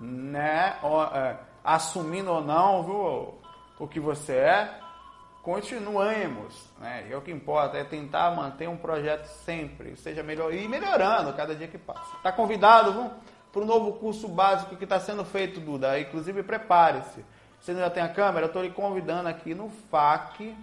né? 0.00 0.78
É, 1.12 1.36
assumindo 1.62 2.32
ou 2.32 2.40
não, 2.40 2.82
viu, 2.82 3.34
o 3.78 3.86
que 3.86 4.00
você 4.00 4.36
é, 4.36 4.80
continuemos, 5.42 6.66
né? 6.78 7.06
É 7.10 7.14
o 7.14 7.20
que 7.20 7.30
importa, 7.30 7.76
é 7.76 7.84
tentar 7.84 8.30
manter 8.30 8.70
um 8.70 8.78
projeto 8.78 9.26
sempre, 9.26 9.94
seja 9.98 10.22
melhor 10.22 10.50
e 10.54 10.66
melhorando 10.66 11.30
cada 11.34 11.54
dia 11.54 11.68
que 11.68 11.76
passa. 11.76 12.16
Tá 12.22 12.32
convidado, 12.32 12.90
viu? 12.94 13.10
Para 13.54 13.62
o 13.62 13.64
novo 13.64 13.92
curso 13.92 14.26
básico 14.26 14.74
que 14.74 14.82
está 14.82 14.98
sendo 14.98 15.24
feito, 15.24 15.60
Duda. 15.60 15.98
Inclusive, 16.00 16.42
prepare-se. 16.42 17.24
Você 17.60 17.72
já 17.72 17.88
tem 17.88 18.02
a 18.02 18.08
câmera? 18.08 18.46
Estou 18.46 18.64
lhe 18.64 18.70
convidando 18.70 19.28
aqui 19.28 19.54
no 19.54 19.70
FAC 19.70 20.56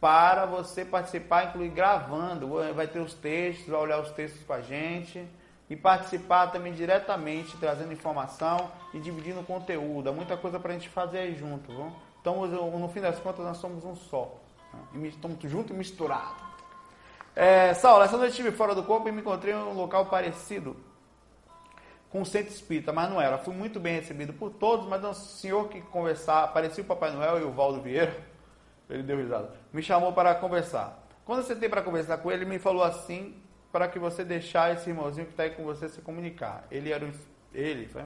para 0.00 0.46
você 0.46 0.84
participar, 0.84 1.44
incluir 1.44 1.68
gravando. 1.68 2.48
Vai 2.74 2.88
ter 2.88 2.98
os 2.98 3.14
textos, 3.14 3.68
vai 3.68 3.80
olhar 3.80 4.00
os 4.00 4.10
textos 4.10 4.42
com 4.42 4.52
a 4.52 4.60
gente 4.60 5.24
e 5.70 5.76
participar 5.76 6.48
também 6.48 6.72
diretamente, 6.72 7.56
trazendo 7.56 7.92
informação 7.92 8.68
e 8.92 8.98
dividindo 8.98 9.44
conteúdo. 9.44 10.10
Há 10.10 10.12
muita 10.12 10.36
coisa 10.36 10.58
para 10.58 10.72
a 10.72 10.74
gente 10.74 10.88
fazer 10.88 11.18
aí 11.20 11.36
junto. 11.36 11.70
Viu? 11.70 11.92
Estamos, 12.16 12.50
no 12.50 12.88
fim 12.88 13.00
das 13.00 13.20
contas, 13.20 13.44
nós 13.44 13.58
somos 13.58 13.84
um 13.84 13.94
só. 13.94 14.34
Né? 14.92 15.06
Estamos 15.06 15.38
juntos 15.44 15.70
e 15.70 15.74
misturados. 15.78 16.42
É, 17.36 17.74
Saulo, 17.74 18.02
essa 18.02 18.16
noite 18.16 18.30
estive 18.30 18.50
fora 18.50 18.74
do 18.74 18.82
corpo 18.82 19.08
e 19.08 19.12
me 19.12 19.20
encontrei 19.20 19.54
em 19.54 19.56
um 19.56 19.74
local 19.74 20.06
parecido 20.06 20.76
com 22.10 22.22
o 22.22 22.26
centro 22.26 22.52
espírita, 22.52 22.92
mas 22.92 23.10
não 23.10 23.20
era. 23.20 23.38
Fui 23.38 23.54
muito 23.54 23.78
bem 23.80 23.94
recebido 23.94 24.32
por 24.32 24.50
todos, 24.50 24.86
mas 24.86 25.04
um 25.04 25.12
senhor 25.12 25.68
que 25.68 25.80
conversar, 25.80 26.52
parecia 26.52 26.82
o 26.82 26.86
Papai 26.86 27.12
Noel 27.12 27.40
e 27.40 27.44
o 27.44 27.52
Valdo 27.52 27.80
Vieira, 27.80 28.16
ele 28.88 29.02
deu 29.02 29.18
risada, 29.18 29.52
me 29.72 29.82
chamou 29.82 30.12
para 30.12 30.34
conversar. 30.34 31.04
Quando 31.24 31.42
você 31.42 31.56
tem 31.56 31.68
para 31.68 31.82
conversar 31.82 32.18
com 32.18 32.30
ele, 32.30 32.44
ele 32.44 32.50
me 32.50 32.58
falou 32.58 32.84
assim, 32.84 33.34
para 33.72 33.88
que 33.88 33.98
você 33.98 34.24
deixar 34.24 34.72
esse 34.72 34.88
irmãozinho 34.88 35.26
que 35.26 35.32
está 35.32 35.42
aí 35.42 35.50
com 35.50 35.64
você 35.64 35.88
se 35.88 36.00
comunicar. 36.00 36.66
Ele 36.70 36.92
era 36.92 37.04
o, 37.04 37.12
ele, 37.52 37.88
foi? 37.88 38.04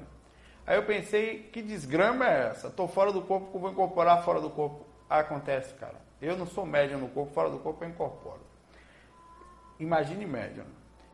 Aí 0.66 0.76
eu 0.76 0.84
pensei, 0.84 1.50
que 1.52 1.60
desgrama 1.62 2.26
é 2.26 2.48
essa? 2.48 2.68
Estou 2.68 2.88
fora 2.88 3.12
do 3.12 3.22
corpo, 3.22 3.58
vou 3.58 3.70
incorporar 3.70 4.24
fora 4.24 4.40
do 4.40 4.48
corpo. 4.50 4.86
Acontece, 5.08 5.74
cara. 5.74 5.96
Eu 6.20 6.36
não 6.36 6.46
sou 6.46 6.64
médium 6.64 7.00
no 7.00 7.08
corpo, 7.08 7.32
fora 7.32 7.50
do 7.50 7.58
corpo 7.58 7.84
eu 7.84 7.88
incorporo. 7.88 8.40
Imagine 9.78 10.26
médium. 10.26 10.64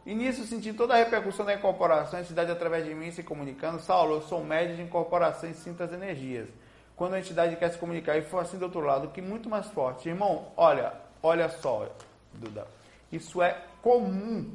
E 0.07 0.15
nisso 0.15 0.47
senti 0.47 0.73
toda 0.73 0.95
a 0.95 0.99
repercussão 0.99 1.45
da 1.45 1.53
incorporação, 1.53 2.21
a 2.21 2.23
entidade 2.23 2.53
através 2.53 2.85
de 2.85 2.95
mim 2.95 3.11
se 3.11 3.25
comunicando. 3.25 3.81
Saulo, 3.81 4.15
eu 4.15 4.23
sou 4.23 4.45
médium 4.45 4.77
de 4.77 4.83
incorporação 4.83 5.51
e 5.51 5.55
sinto 5.55 5.83
as 5.83 5.93
energias. 5.93 6.49
Quando 6.95 7.15
a 7.15 7.19
entidade 7.19 7.57
quer 7.57 7.71
se 7.71 7.79
comunicar 7.79 8.17
e 8.17 8.23
for 8.23 8.39
assim 8.39 8.57
do 8.57 8.67
outro 8.67 8.81
lado, 8.81 9.09
que 9.09 9.21
muito 9.21 9.51
mais 9.51 9.67
forte. 9.67 10.09
Irmão, 10.09 10.53
olha, 10.57 10.93
olha 11.21 11.49
só, 11.49 11.89
Duda. 12.33 12.69
Isso 13.11 13.43
é 13.43 13.61
comum. 13.83 14.55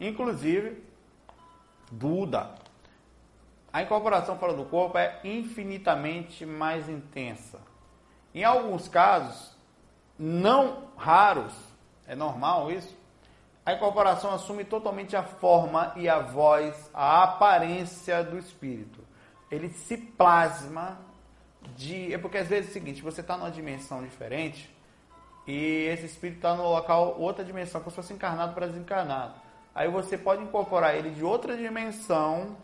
Inclusive, 0.00 0.82
Duda, 1.92 2.50
a 3.72 3.82
incorporação 3.82 4.36
fora 4.38 4.54
do 4.54 4.64
corpo 4.64 4.98
é 4.98 5.20
infinitamente 5.22 6.44
mais 6.44 6.88
intensa. 6.88 7.60
Em 8.34 8.42
alguns 8.42 8.88
casos, 8.88 9.56
não 10.18 10.88
raros, 10.96 11.54
é 12.08 12.16
normal 12.16 12.72
isso, 12.72 12.97
a 13.68 13.74
incorporação 13.74 14.32
assume 14.32 14.64
totalmente 14.64 15.14
a 15.14 15.22
forma 15.22 15.92
e 15.94 16.08
a 16.08 16.20
voz, 16.20 16.90
a 16.94 17.22
aparência 17.22 18.24
do 18.24 18.38
espírito. 18.38 19.04
Ele 19.50 19.68
se 19.68 19.98
plasma 19.98 20.98
de. 21.76 22.14
É 22.14 22.16
porque 22.16 22.38
às 22.38 22.48
vezes 22.48 22.68
é 22.68 22.70
o 22.70 22.72
seguinte: 22.72 23.02
você 23.02 23.20
está 23.20 23.36
numa 23.36 23.50
dimensão 23.50 24.02
diferente 24.02 24.74
e 25.46 25.84
esse 25.84 26.06
espírito 26.06 26.36
está 26.36 26.54
no 26.54 26.62
local, 26.62 27.20
outra 27.20 27.44
dimensão, 27.44 27.82
como 27.82 27.90
se 27.90 27.96
fosse 27.96 28.14
encarnado 28.14 28.54
para 28.54 28.68
desencarnado. 28.68 29.34
Aí 29.74 29.86
você 29.86 30.16
pode 30.16 30.42
incorporar 30.42 30.94
ele 30.96 31.10
de 31.10 31.22
outra 31.22 31.54
dimensão 31.54 32.56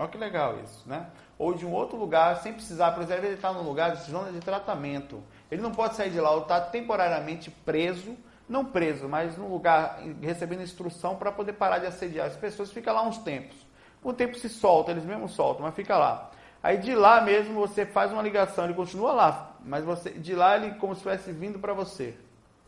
Olha 0.00 0.08
que 0.08 0.16
legal 0.16 0.58
isso, 0.64 0.88
né? 0.88 1.08
Ou 1.38 1.52
de 1.52 1.66
um 1.66 1.72
outro 1.72 1.98
lugar, 1.98 2.38
sem 2.38 2.54
precisar, 2.54 2.92
por 2.92 3.02
exemplo, 3.02 3.26
ele 3.26 3.34
está 3.34 3.52
num 3.52 3.62
lugar 3.62 3.94
de 3.94 4.10
zona 4.10 4.32
de 4.32 4.40
tratamento. 4.40 5.22
Ele 5.50 5.60
não 5.60 5.72
pode 5.72 5.94
sair 5.94 6.08
de 6.08 6.18
lá 6.18 6.30
ou 6.30 6.40
está 6.40 6.58
temporariamente 6.58 7.50
preso, 7.50 8.16
não 8.50 8.64
preso, 8.64 9.08
mas 9.08 9.38
num 9.38 9.48
lugar 9.48 10.02
recebendo 10.20 10.62
instrução 10.62 11.14
para 11.14 11.30
poder 11.30 11.52
parar 11.52 11.78
de 11.78 11.86
assediar 11.86 12.26
as 12.26 12.36
pessoas, 12.36 12.72
fica 12.72 12.92
lá 12.92 13.02
uns 13.02 13.18
tempos. 13.18 13.56
O 14.02 14.12
tempo 14.12 14.36
se 14.36 14.48
solta, 14.48 14.90
eles 14.90 15.04
mesmos 15.04 15.32
soltam, 15.32 15.62
mas 15.62 15.74
fica 15.74 15.96
lá. 15.96 16.30
Aí 16.62 16.76
de 16.76 16.94
lá 16.94 17.20
mesmo 17.20 17.54
você 17.54 17.86
faz 17.86 18.12
uma 18.12 18.20
ligação, 18.20 18.64
ele 18.64 18.74
continua 18.74 19.12
lá, 19.12 19.56
mas 19.64 19.84
você 19.84 20.10
de 20.10 20.34
lá 20.34 20.56
ele 20.56 20.74
como 20.74 20.94
se 20.94 20.98
estivesse 20.98 21.32
vindo 21.32 21.58
para 21.58 21.72
você. 21.72 22.14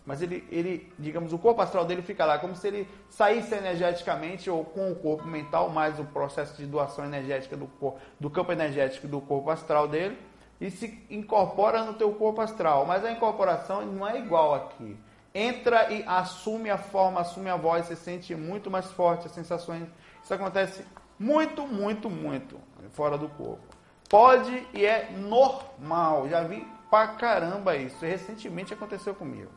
Mas 0.05 0.21
ele, 0.21 0.45
ele, 0.51 0.93
digamos, 0.99 1.33
o 1.33 1.39
corpo 1.39 1.63
astral 1.63 1.85
dele 1.85 2.03
fica 2.03 2.25
lá, 2.25 2.39
como 2.39 2.57
se 2.57 2.67
ele 2.67 2.89
saísse 3.09 3.55
energeticamente 3.55 4.51
ou 4.51 4.65
com 4.65 4.91
o 4.91 4.97
corpo 4.97 5.27
mental, 5.27 5.69
mais 5.69 5.99
o 6.01 6.05
processo 6.05 6.57
de 6.57 6.67
doação 6.67 7.05
energética 7.05 7.57
do, 7.57 7.67
corpo, 7.67 8.01
do 8.19 8.29
campo 8.29 8.51
energético 8.51 9.07
do 9.07 9.21
corpo 9.21 9.51
astral 9.51 9.87
dele, 9.87 10.19
e 10.61 10.71
se 10.71 11.05
incorpora 11.09 11.85
no 11.85 11.95
teu 11.95 12.13
corpo 12.15 12.41
astral. 12.41 12.85
Mas 12.85 13.05
a 13.05 13.13
incorporação 13.13 13.85
não 13.87 14.09
é 14.09 14.19
igual 14.19 14.55
aqui. 14.55 14.97
Entra 15.35 15.91
e 15.91 16.05
assume 16.07 16.69
a 16.69 16.77
forma, 16.77 17.21
assume 17.21 17.49
a 17.49 17.57
voz, 17.57 17.87
se 17.87 17.97
sente 17.97 18.35
muito 18.35 18.71
mais 18.71 18.87
forte 18.93 19.27
as 19.27 19.33
sensações. 19.33 19.89
Isso 20.23 20.35
acontece 20.35 20.85
muito, 21.19 21.67
muito, 21.67 22.11
muito 22.11 22.61
fora 22.91 23.17
do 23.17 23.29
corpo. 23.29 23.63
Pode 24.09 24.67
e 24.75 24.85
é 24.85 25.11
normal. 25.11 26.29
Já 26.29 26.43
vi 26.43 26.67
pra 26.91 27.09
caramba 27.09 27.75
isso. 27.77 28.05
Recentemente 28.05 28.75
aconteceu 28.75 29.15
comigo. 29.15 29.51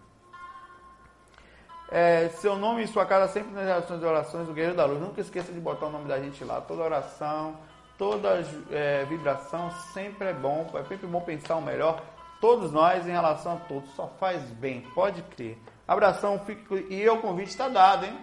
É, 1.92 2.30
seu 2.30 2.56
nome 2.56 2.84
e 2.84 2.88
sua 2.88 3.06
casa 3.06 3.32
sempre 3.32 3.54
nas 3.54 3.66
relações 3.66 4.00
de 4.00 4.06
orações 4.06 4.48
do 4.48 4.54
Guerreiro 4.54 4.78
da 4.78 4.86
Luz. 4.86 5.02
Nunca 5.02 5.20
esqueça 5.20 5.52
de 5.52 5.60
botar 5.60 5.88
o 5.88 5.92
nome 5.92 6.08
da 6.08 6.20
gente 6.20 6.44
lá. 6.44 6.62
Toda 6.62 6.84
oração, 6.84 7.58
toda 7.98 8.42
é, 8.72 9.04
vibração 9.06 9.70
sempre 9.94 10.30
é 10.30 10.34
bom. 10.34 10.70
É 10.74 10.84
sempre 10.86 11.06
bom 11.06 11.20
pensar 11.20 11.58
o 11.58 11.62
melhor. 11.62 12.02
Todos 12.46 12.72
nós 12.72 13.08
em 13.08 13.12
relação 13.12 13.54
a 13.54 13.56
todos. 13.56 13.90
Só 13.96 14.08
faz 14.20 14.40
bem, 14.52 14.82
pode 14.94 15.24
crer. 15.24 15.58
Abração, 15.88 16.38
fique... 16.46 16.86
e 16.92 17.10
o 17.10 17.20
convite 17.20 17.50
está 17.50 17.68
dado, 17.68 18.06
hein? 18.06 18.16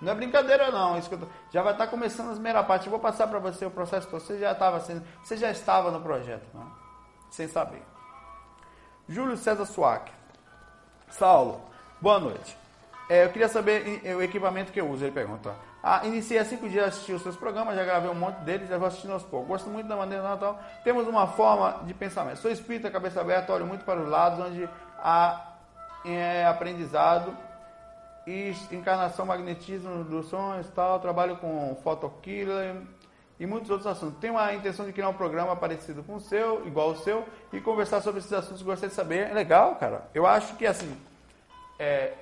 Não 0.00 0.12
é 0.12 0.14
brincadeira 0.14 0.70
não. 0.70 0.96
Isso 0.96 1.10
tô... 1.10 1.26
Já 1.50 1.62
vai 1.62 1.72
estar 1.72 1.86
tá 1.86 1.90
começando 1.90 2.28
as 2.28 2.34
primeiras 2.34 2.64
partes. 2.64 2.86
Eu 2.86 2.92
vou 2.92 3.00
passar 3.00 3.26
para 3.26 3.40
você 3.40 3.66
o 3.66 3.70
processo 3.72 4.06
todo. 4.06 4.20
Você 4.20 4.38
já 4.38 4.52
estava 4.52 4.78
sendo. 4.78 5.02
Você 5.20 5.36
já 5.36 5.50
estava 5.50 5.90
no 5.90 6.00
projeto, 6.00 6.46
não? 6.54 6.70
Sem 7.28 7.48
saber. 7.48 7.82
Júlio 9.08 9.36
César 9.36 9.66
Suac. 9.66 10.12
Saulo, 11.08 11.60
boa 12.00 12.20
noite. 12.20 12.56
É, 13.10 13.24
eu 13.24 13.30
queria 13.30 13.48
saber 13.48 14.00
o 14.16 14.22
equipamento 14.22 14.70
que 14.70 14.80
eu 14.80 14.88
uso, 14.88 15.04
ele 15.04 15.12
pergunta. 15.12 15.56
Ah, 15.88 16.04
iniciei 16.04 16.40
há 16.40 16.44
cinco 16.44 16.68
dias 16.68 16.84
a 16.84 16.88
assistir 16.88 17.12
os 17.12 17.22
seus 17.22 17.36
programas, 17.36 17.76
já 17.76 17.84
gravei 17.84 18.10
um 18.10 18.14
monte 18.14 18.38
deles, 18.38 18.68
já 18.68 18.76
vou 18.76 18.88
assistindo 18.88 19.12
aos 19.12 19.22
poucos. 19.22 19.46
Gosto 19.46 19.70
muito 19.70 19.86
da 19.86 19.94
maneira 19.94 20.20
natal. 20.20 20.58
Temos 20.82 21.06
uma 21.06 21.28
forma 21.28 21.84
de 21.84 21.94
pensamento. 21.94 22.38
Sou 22.38 22.50
espírita, 22.50 22.90
cabeça 22.90 23.20
aberta, 23.20 23.52
olho 23.52 23.68
muito 23.68 23.84
para 23.84 24.00
os 24.00 24.08
lados, 24.08 24.44
onde 24.44 24.68
há 24.98 25.52
é, 26.04 26.44
aprendizado 26.44 27.32
e 28.26 28.52
encarnação, 28.72 29.26
magnetismo 29.26 30.02
dos 30.02 30.26
sonhos 30.26 30.68
tal. 30.74 30.98
Trabalho 30.98 31.36
com 31.36 31.76
photokiller 31.84 32.82
e 33.38 33.46
muitos 33.46 33.70
outros 33.70 33.86
assuntos. 33.86 34.18
Tenho 34.18 34.36
a 34.36 34.52
intenção 34.56 34.86
de 34.86 34.92
criar 34.92 35.08
um 35.08 35.14
programa 35.14 35.54
parecido 35.54 36.02
com 36.02 36.16
o 36.16 36.20
seu, 36.20 36.66
igual 36.66 36.90
o 36.90 36.96
seu, 36.96 37.24
e 37.52 37.60
conversar 37.60 38.00
sobre 38.00 38.18
esses 38.18 38.32
assuntos 38.32 38.60
gostaria 38.60 38.88
de 38.88 38.96
saber. 38.96 39.30
É 39.30 39.32
legal, 39.32 39.76
cara. 39.76 40.08
Eu 40.12 40.26
acho 40.26 40.56
que 40.56 40.66
assim. 40.66 41.00
É, 41.78 42.14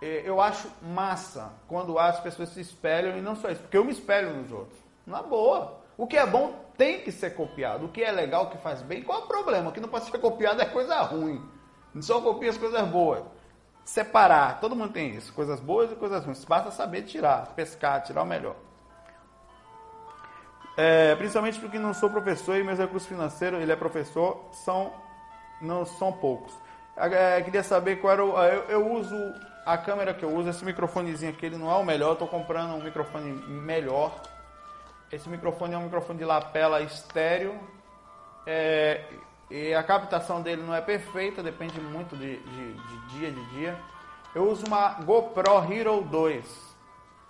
eu 0.00 0.40
acho 0.40 0.70
massa 0.80 1.52
quando 1.66 1.98
as 1.98 2.20
pessoas 2.20 2.50
se 2.50 2.60
espelham 2.60 3.18
e 3.18 3.20
não 3.20 3.34
só 3.34 3.50
isso, 3.50 3.62
porque 3.62 3.76
eu 3.76 3.84
me 3.84 3.92
espelho 3.92 4.34
nos 4.34 4.52
outros. 4.52 4.78
Na 5.06 5.22
boa. 5.22 5.78
O 5.96 6.06
que 6.06 6.16
é 6.16 6.24
bom 6.24 6.54
tem 6.76 7.00
que 7.00 7.10
ser 7.10 7.34
copiado. 7.34 7.86
O 7.86 7.88
que 7.88 8.02
é 8.02 8.12
legal, 8.12 8.44
o 8.44 8.50
que 8.50 8.58
faz 8.58 8.80
bem, 8.82 9.02
qual 9.02 9.20
é 9.20 9.24
o 9.24 9.26
problema? 9.26 9.70
O 9.70 9.72
que 9.72 9.80
não 9.80 9.88
pode 9.88 10.04
ser 10.04 10.18
copiado 10.18 10.62
é 10.62 10.64
coisa 10.64 11.00
ruim. 11.02 11.42
Só 12.00 12.20
copia 12.20 12.50
as 12.50 12.56
coisas 12.56 12.86
boas. 12.88 13.24
Separar, 13.84 14.60
todo 14.60 14.76
mundo 14.76 14.92
tem 14.92 15.16
isso, 15.16 15.32
coisas 15.32 15.58
boas 15.58 15.90
e 15.90 15.96
coisas 15.96 16.24
ruins. 16.24 16.44
Basta 16.44 16.70
saber 16.70 17.02
tirar, 17.02 17.54
pescar, 17.56 18.02
tirar 18.02 18.22
o 18.22 18.26
melhor. 18.26 18.54
É, 20.76 21.16
principalmente 21.16 21.58
porque 21.58 21.78
não 21.78 21.92
sou 21.92 22.08
professor 22.08 22.56
e 22.56 22.62
meus 22.62 22.78
recursos 22.78 23.08
financeiros, 23.08 23.60
ele 23.60 23.72
é 23.72 23.76
professor, 23.76 24.44
são 24.52 24.92
não 25.60 25.84
são 25.84 26.12
poucos. 26.12 26.52
É, 26.96 27.42
queria 27.42 27.64
saber 27.64 27.96
qual 27.96 28.12
era 28.12 28.24
o. 28.24 28.42
Eu, 28.44 28.62
eu 28.64 28.92
uso 28.92 29.16
a 29.68 29.76
câmera 29.76 30.14
que 30.14 30.24
eu 30.24 30.34
uso, 30.34 30.48
esse 30.48 30.64
microfonezinho 30.64 31.30
aqui, 31.30 31.44
ele 31.44 31.58
não 31.58 31.70
é 31.70 31.74
o 31.74 31.84
melhor, 31.84 32.08
eu 32.08 32.12
estou 32.14 32.26
comprando 32.26 32.74
um 32.74 32.82
microfone 32.82 33.30
melhor. 33.46 34.18
Esse 35.12 35.28
microfone 35.28 35.74
é 35.74 35.78
um 35.78 35.82
microfone 35.82 36.18
de 36.18 36.24
lapela 36.24 36.80
estéreo. 36.80 37.54
É, 38.46 39.04
e 39.50 39.74
a 39.74 39.82
captação 39.82 40.40
dele 40.40 40.62
não 40.62 40.74
é 40.74 40.80
perfeita, 40.80 41.42
depende 41.42 41.78
muito 41.82 42.16
de, 42.16 42.38
de, 42.38 42.72
de 42.72 43.08
dia 43.10 43.30
de 43.30 43.44
dia. 43.50 43.78
Eu 44.34 44.48
uso 44.48 44.66
uma 44.66 44.94
GoPro 45.02 45.70
Hero 45.70 46.00
2. 46.00 46.76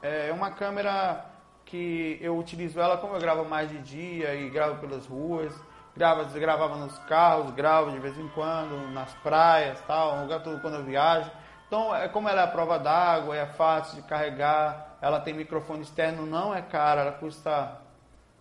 É 0.00 0.32
uma 0.32 0.52
câmera 0.52 1.26
que 1.64 2.18
eu 2.20 2.38
utilizo 2.38 2.78
ela 2.78 2.98
como 2.98 3.16
eu 3.16 3.20
gravo 3.20 3.44
mais 3.44 3.68
de 3.68 3.78
dia 3.78 4.36
e 4.36 4.48
gravo 4.48 4.78
pelas 4.78 5.06
ruas. 5.06 5.52
Grava, 5.96 6.22
gravava 6.38 6.76
nos 6.76 6.96
carros, 7.00 7.50
gravo 7.50 7.90
de 7.90 7.98
vez 7.98 8.16
em 8.16 8.28
quando, 8.28 8.92
nas 8.92 9.12
praias, 9.14 9.80
tal, 9.88 10.20
lugar 10.20 10.40
todo 10.40 10.60
quando 10.60 10.74
eu 10.74 10.84
viajo. 10.84 11.28
Então, 11.68 11.94
é 11.94 12.08
como 12.08 12.28
ela 12.30 12.40
é 12.40 12.44
a 12.44 12.48
prova 12.48 12.78
d'água, 12.78 13.36
é 13.36 13.44
fácil 13.44 13.96
de 13.96 14.02
carregar, 14.08 14.96
ela 15.02 15.20
tem 15.20 15.34
microfone 15.34 15.82
externo, 15.82 16.24
não 16.24 16.54
é 16.54 16.62
cara, 16.62 17.02
ela 17.02 17.12
custa. 17.12 17.78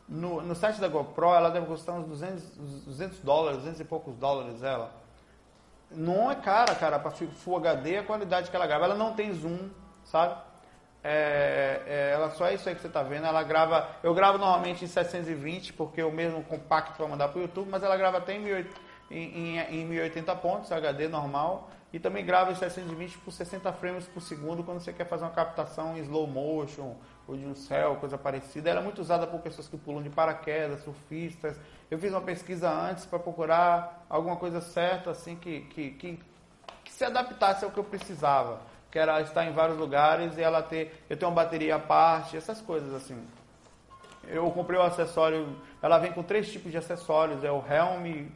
No, 0.07 0.41
no 0.41 0.55
site 0.55 0.79
da 0.79 0.87
GoPro, 0.87 1.33
ela 1.33 1.49
deve 1.49 1.65
custar 1.65 1.95
uns 1.95 2.07
200, 2.07 2.57
200 2.85 3.19
dólares, 3.19 3.57
200 3.57 3.81
e 3.81 3.83
poucos 3.83 4.15
dólares 4.15 4.63
ela. 4.63 4.91
Não 5.91 6.31
é 6.31 6.35
cara, 6.35 6.73
cara, 6.75 6.97
para 6.97 7.11
Full 7.11 7.57
HD 7.57 7.97
a 7.97 8.03
qualidade 8.03 8.49
que 8.49 8.55
ela 8.55 8.65
grava. 8.65 8.85
Ela 8.85 8.95
não 8.95 9.13
tem 9.13 9.33
zoom, 9.33 9.69
sabe? 10.05 10.35
É, 11.03 11.81
é, 11.85 12.11
ela 12.13 12.31
só 12.31 12.47
é 12.47 12.53
isso 12.53 12.67
aí 12.67 12.75
que 12.75 12.81
você 12.81 12.87
está 12.87 13.03
vendo. 13.03 13.25
Ela 13.25 13.43
grava. 13.43 13.89
Eu 14.01 14.13
gravo 14.13 14.37
normalmente 14.37 14.85
em 14.85 14.87
720, 14.87 15.73
porque 15.73 16.01
eu 16.01 16.11
mesmo 16.11 16.41
compacto 16.43 16.95
para 16.95 17.07
mandar 17.07 17.27
para 17.27 17.39
o 17.39 17.41
YouTube, 17.41 17.69
mas 17.69 17.83
ela 17.83 17.97
grava 17.97 18.17
até 18.19 18.35
em, 18.35 18.39
1080, 18.39 18.75
em, 19.11 19.57
em, 19.57 19.81
em 19.81 19.85
1080 19.85 20.35
pontos, 20.37 20.71
HD 20.71 21.09
normal. 21.09 21.69
E 21.91 21.99
também 21.99 22.25
grava 22.25 22.51
em 22.51 22.55
720 22.55 23.17
por 23.19 23.31
60 23.31 23.71
frames 23.73 24.05
por 24.05 24.21
segundo 24.21 24.63
quando 24.63 24.79
você 24.79 24.91
quer 24.91 25.05
fazer 25.05 25.23
uma 25.23 25.31
captação 25.31 25.97
em 25.97 26.01
slow 26.01 26.27
motion 26.27 26.95
ou 27.27 27.37
de 27.37 27.45
um 27.45 27.55
céu, 27.55 27.95
coisa 27.95 28.17
parecida. 28.17 28.69
Ela 28.69 28.81
é 28.81 28.83
muito 28.83 28.99
usada 28.99 29.25
por 29.25 29.39
pessoas 29.39 29.67
que 29.67 29.77
pulam 29.77 30.03
de 30.03 30.09
paraquedas, 30.09 30.83
surfistas. 30.83 31.57
Eu 31.89 31.97
fiz 31.97 32.11
uma 32.11 32.21
pesquisa 32.21 32.69
antes 32.69 33.05
para 33.05 33.19
procurar 33.19 34.05
alguma 34.09 34.35
coisa 34.35 34.59
certa 34.59 35.11
assim 35.11 35.35
que, 35.35 35.61
que, 35.61 35.91
que, 35.91 36.19
que 36.83 36.91
se 36.91 37.05
adaptasse 37.05 37.63
ao 37.63 37.71
que 37.71 37.79
eu 37.79 37.83
precisava 37.83 38.59
que 38.91 38.97
era 38.97 39.21
estar 39.21 39.45
em 39.45 39.51
vários 39.51 39.77
lugares 39.77 40.37
e 40.37 40.41
ela 40.41 40.61
ter, 40.63 41.03
eu 41.09 41.17
tenho 41.17 41.29
uma 41.29 41.43
bateria 41.43 41.75
à 41.75 41.79
parte, 41.79 42.37
essas 42.37 42.61
coisas 42.61 42.93
assim. 42.93 43.21
Eu 44.27 44.49
comprei 44.51 44.79
o 44.79 44.83
acessório, 44.83 45.55
ela 45.81 45.97
vem 45.99 46.11
com 46.11 46.23
três 46.23 46.51
tipos 46.51 46.71
de 46.71 46.77
acessórios, 46.77 47.43
é 47.43 47.51
o 47.51 47.63
helm 47.69 48.27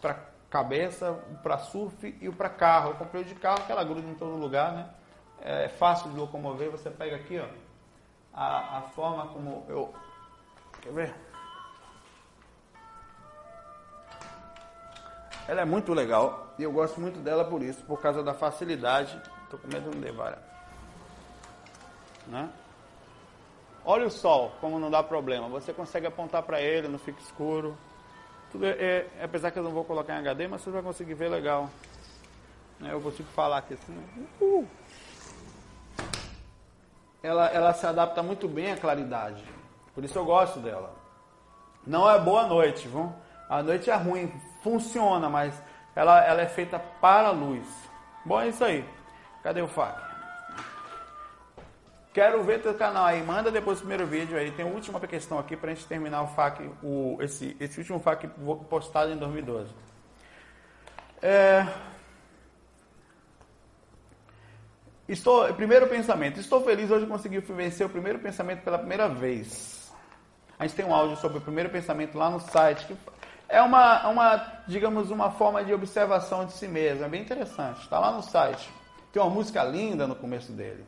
para 0.00 0.29
cabeça, 0.50 1.12
o 1.12 1.36
para 1.42 1.58
surf 1.58 2.18
e 2.20 2.28
o 2.28 2.32
para 2.32 2.50
carro. 2.50 2.90
Eu 2.90 2.96
comprei 2.96 3.22
o 3.22 3.24
de 3.24 3.34
carro, 3.34 3.64
que 3.64 3.72
ela 3.72 3.84
gruda 3.84 4.06
em 4.06 4.14
todo 4.14 4.36
lugar, 4.36 4.72
né? 4.72 4.90
É 5.40 5.68
fácil 5.68 6.10
de 6.10 6.16
locomover, 6.18 6.70
você 6.70 6.90
pega 6.90 7.16
aqui, 7.16 7.38
ó, 7.38 7.46
a, 8.34 8.78
a 8.78 8.82
forma 8.82 9.28
como 9.28 9.64
eu... 9.68 9.94
Quer 10.82 10.92
ver? 10.92 11.14
Ela 15.48 15.62
é 15.62 15.64
muito 15.64 15.94
legal 15.94 16.54
e 16.58 16.62
eu 16.62 16.70
gosto 16.70 17.00
muito 17.00 17.18
dela 17.20 17.44
por 17.44 17.62
isso, 17.62 17.82
por 17.84 18.00
causa 18.00 18.22
da 18.22 18.34
facilidade 18.34 19.20
Estou 19.50 19.58
com 19.58 19.66
medo 19.66 19.90
de 19.90 19.96
não 19.96 20.04
levar. 20.04 20.38
Né? 22.28 22.48
Olha 23.84 24.06
o 24.06 24.10
sol, 24.10 24.52
como 24.60 24.78
não 24.78 24.88
dá 24.88 25.02
problema. 25.02 25.48
Você 25.48 25.72
consegue 25.72 26.06
apontar 26.06 26.44
para 26.44 26.60
ele, 26.60 26.86
não 26.86 27.00
fica 27.00 27.20
escuro. 27.20 27.76
É, 28.62 28.66
é, 29.20 29.24
apesar 29.24 29.50
que 29.50 29.58
eu 29.58 29.62
não 29.62 29.70
vou 29.70 29.84
colocar 29.84 30.14
em 30.14 30.18
HD, 30.18 30.48
mas 30.48 30.62
você 30.62 30.70
vai 30.70 30.82
conseguir 30.82 31.14
ver 31.14 31.28
legal. 31.28 31.70
Né? 32.78 32.92
Eu 32.92 33.00
consigo 33.00 33.28
falar 33.30 33.58
aqui 33.58 33.74
assim. 33.74 33.96
Uh! 34.40 34.66
Ela, 37.22 37.46
ela 37.48 37.72
se 37.74 37.86
adapta 37.86 38.22
muito 38.22 38.48
bem 38.48 38.72
à 38.72 38.76
claridade. 38.76 39.44
Por 39.94 40.04
isso 40.04 40.18
eu 40.18 40.24
gosto 40.24 40.58
dela. 40.58 40.94
Não 41.86 42.10
é 42.10 42.18
boa 42.18 42.46
noite, 42.46 42.88
viu? 42.88 43.12
A 43.48 43.62
noite 43.62 43.90
é 43.90 43.94
ruim, 43.94 44.32
funciona, 44.62 45.28
mas 45.28 45.54
ela, 45.94 46.24
ela 46.24 46.42
é 46.42 46.46
feita 46.46 46.78
para 46.78 47.28
a 47.28 47.32
luz. 47.32 47.66
Bom, 48.24 48.40
é 48.40 48.48
isso 48.48 48.64
aí. 48.64 48.84
Cadê 49.42 49.60
o 49.62 49.68
FAQ? 49.68 50.09
Quero 52.20 52.44
ver 52.44 52.60
teu 52.60 52.74
canal 52.74 53.06
aí. 53.06 53.22
Manda 53.22 53.50
depois 53.50 53.78
o 53.78 53.80
primeiro 53.80 54.06
vídeo 54.06 54.36
aí. 54.36 54.50
Tem 54.50 54.62
a 54.62 54.68
última 54.68 55.00
questão 55.00 55.38
aqui 55.38 55.56
para 55.56 55.70
a 55.70 55.74
gente 55.74 55.86
terminar 55.86 56.20
o 56.20 56.26
FAQ, 56.26 56.70
o, 56.82 57.16
esse, 57.22 57.56
esse 57.58 57.78
último 57.78 57.98
FAQ 57.98 58.28
postado 58.68 59.10
em 59.10 59.16
2012. 59.16 59.72
É... 61.22 61.66
Estou, 65.08 65.50
primeiro 65.54 65.86
pensamento. 65.86 66.38
Estou 66.38 66.62
feliz 66.62 66.90
hoje 66.90 67.06
conseguir 67.06 67.40
vencer 67.40 67.86
o 67.86 67.88
primeiro 67.88 68.18
pensamento 68.18 68.62
pela 68.64 68.76
primeira 68.76 69.08
vez. 69.08 69.90
A 70.58 70.66
gente 70.66 70.76
tem 70.76 70.84
um 70.84 70.94
áudio 70.94 71.16
sobre 71.16 71.38
o 71.38 71.40
primeiro 71.40 71.70
pensamento 71.70 72.18
lá 72.18 72.28
no 72.28 72.38
site. 72.38 72.84
Que 72.84 72.98
é 73.48 73.62
uma, 73.62 74.06
uma, 74.10 74.62
digamos, 74.68 75.10
uma 75.10 75.30
forma 75.30 75.64
de 75.64 75.72
observação 75.72 76.44
de 76.44 76.52
si 76.52 76.68
mesmo. 76.68 77.02
É 77.02 77.08
bem 77.08 77.22
interessante. 77.22 77.80
Está 77.80 77.98
lá 77.98 78.12
no 78.12 78.22
site. 78.22 78.70
Tem 79.10 79.22
uma 79.22 79.30
música 79.30 79.64
linda 79.64 80.06
no 80.06 80.14
começo 80.14 80.52
dele. 80.52 80.84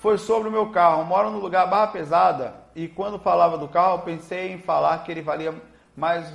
Foi 0.00 0.16
sobre 0.16 0.48
o 0.48 0.52
meu 0.52 0.70
carro. 0.70 1.04
Moro 1.04 1.30
no 1.30 1.38
lugar 1.38 1.66
barra 1.68 1.88
pesada 1.88 2.54
e 2.74 2.88
quando 2.88 3.18
falava 3.18 3.58
do 3.58 3.68
carro 3.68 4.02
pensei 4.02 4.50
em 4.50 4.58
falar 4.58 5.04
que 5.04 5.12
ele 5.12 5.20
valia 5.20 5.54
mais 5.94 6.32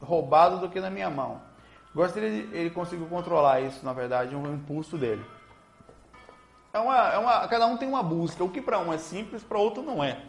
roubado 0.00 0.58
do 0.58 0.68
que 0.68 0.78
na 0.78 0.88
minha 0.88 1.10
mão. 1.10 1.42
Gostaria 1.92 2.30
de 2.30 2.56
ele 2.56 2.70
conseguiu 2.70 3.06
controlar 3.06 3.60
isso, 3.60 3.84
na 3.84 3.92
verdade, 3.92 4.36
um 4.36 4.54
impulso 4.54 4.96
dele. 4.96 5.24
É 6.72 6.78
uma, 6.78 7.12
é 7.12 7.18
uma, 7.18 7.48
cada 7.48 7.66
um 7.66 7.76
tem 7.76 7.88
uma 7.88 8.04
busca. 8.04 8.44
O 8.44 8.48
que 8.48 8.62
para 8.62 8.78
um 8.78 8.92
é 8.92 8.98
simples, 8.98 9.42
para 9.42 9.58
outro 9.58 9.82
não 9.82 10.02
é. 10.02 10.22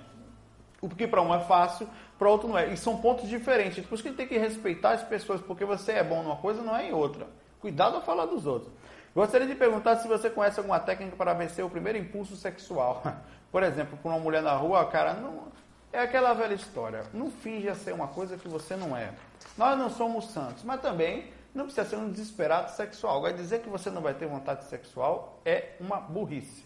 O 0.81 0.89
que 0.89 1.05
para 1.05 1.21
um 1.21 1.33
é 1.33 1.41
fácil, 1.41 1.87
para 2.17 2.27
outro 2.27 2.47
não 2.47 2.57
é. 2.57 2.73
E 2.73 2.75
são 2.75 2.97
pontos 2.97 3.29
diferentes. 3.29 3.85
Por 3.85 3.93
isso 3.93 4.03
que 4.03 4.11
tem 4.11 4.27
que 4.27 4.37
respeitar 4.39 4.93
as 4.93 5.03
pessoas, 5.03 5.39
porque 5.39 5.63
você 5.63 5.91
é 5.91 6.03
bom 6.03 6.23
numa 6.23 6.37
coisa, 6.37 6.63
não 6.63 6.75
é 6.75 6.89
em 6.89 6.91
outra. 6.91 7.27
Cuidado 7.61 7.97
a 7.97 8.01
falar 8.01 8.25
dos 8.25 8.47
outros. 8.47 8.73
Gostaria 9.15 9.45
de 9.45 9.53
perguntar 9.53 9.97
se 9.97 10.07
você 10.07 10.29
conhece 10.29 10.59
alguma 10.59 10.79
técnica 10.79 11.15
para 11.15 11.33
vencer 11.33 11.63
o 11.63 11.69
primeiro 11.69 11.99
impulso 11.99 12.35
sexual. 12.35 13.03
Por 13.51 13.61
exemplo, 13.61 13.97
com 14.01 14.09
uma 14.09 14.17
mulher 14.17 14.41
na 14.41 14.53
rua, 14.53 14.85
cara, 14.85 15.13
não. 15.13 15.51
É 15.91 15.99
aquela 15.99 16.33
velha 16.33 16.55
história. 16.55 17.05
Não 17.13 17.29
finja 17.29 17.75
ser 17.75 17.93
uma 17.93 18.07
coisa 18.07 18.35
que 18.35 18.47
você 18.47 18.75
não 18.75 18.97
é. 18.97 19.13
Nós 19.55 19.77
não 19.77 19.91
somos 19.91 20.31
santos, 20.31 20.63
mas 20.63 20.81
também 20.81 21.31
não 21.53 21.65
precisa 21.65 21.87
ser 21.87 21.97
um 21.97 22.09
desesperado 22.09 22.71
sexual. 22.71 23.21
Vai 23.21 23.33
dizer 23.33 23.61
que 23.61 23.69
você 23.69 23.91
não 23.91 24.01
vai 24.01 24.15
ter 24.15 24.25
vontade 24.25 24.63
sexual 24.65 25.39
é 25.45 25.75
uma 25.79 25.97
burrice. 25.97 26.65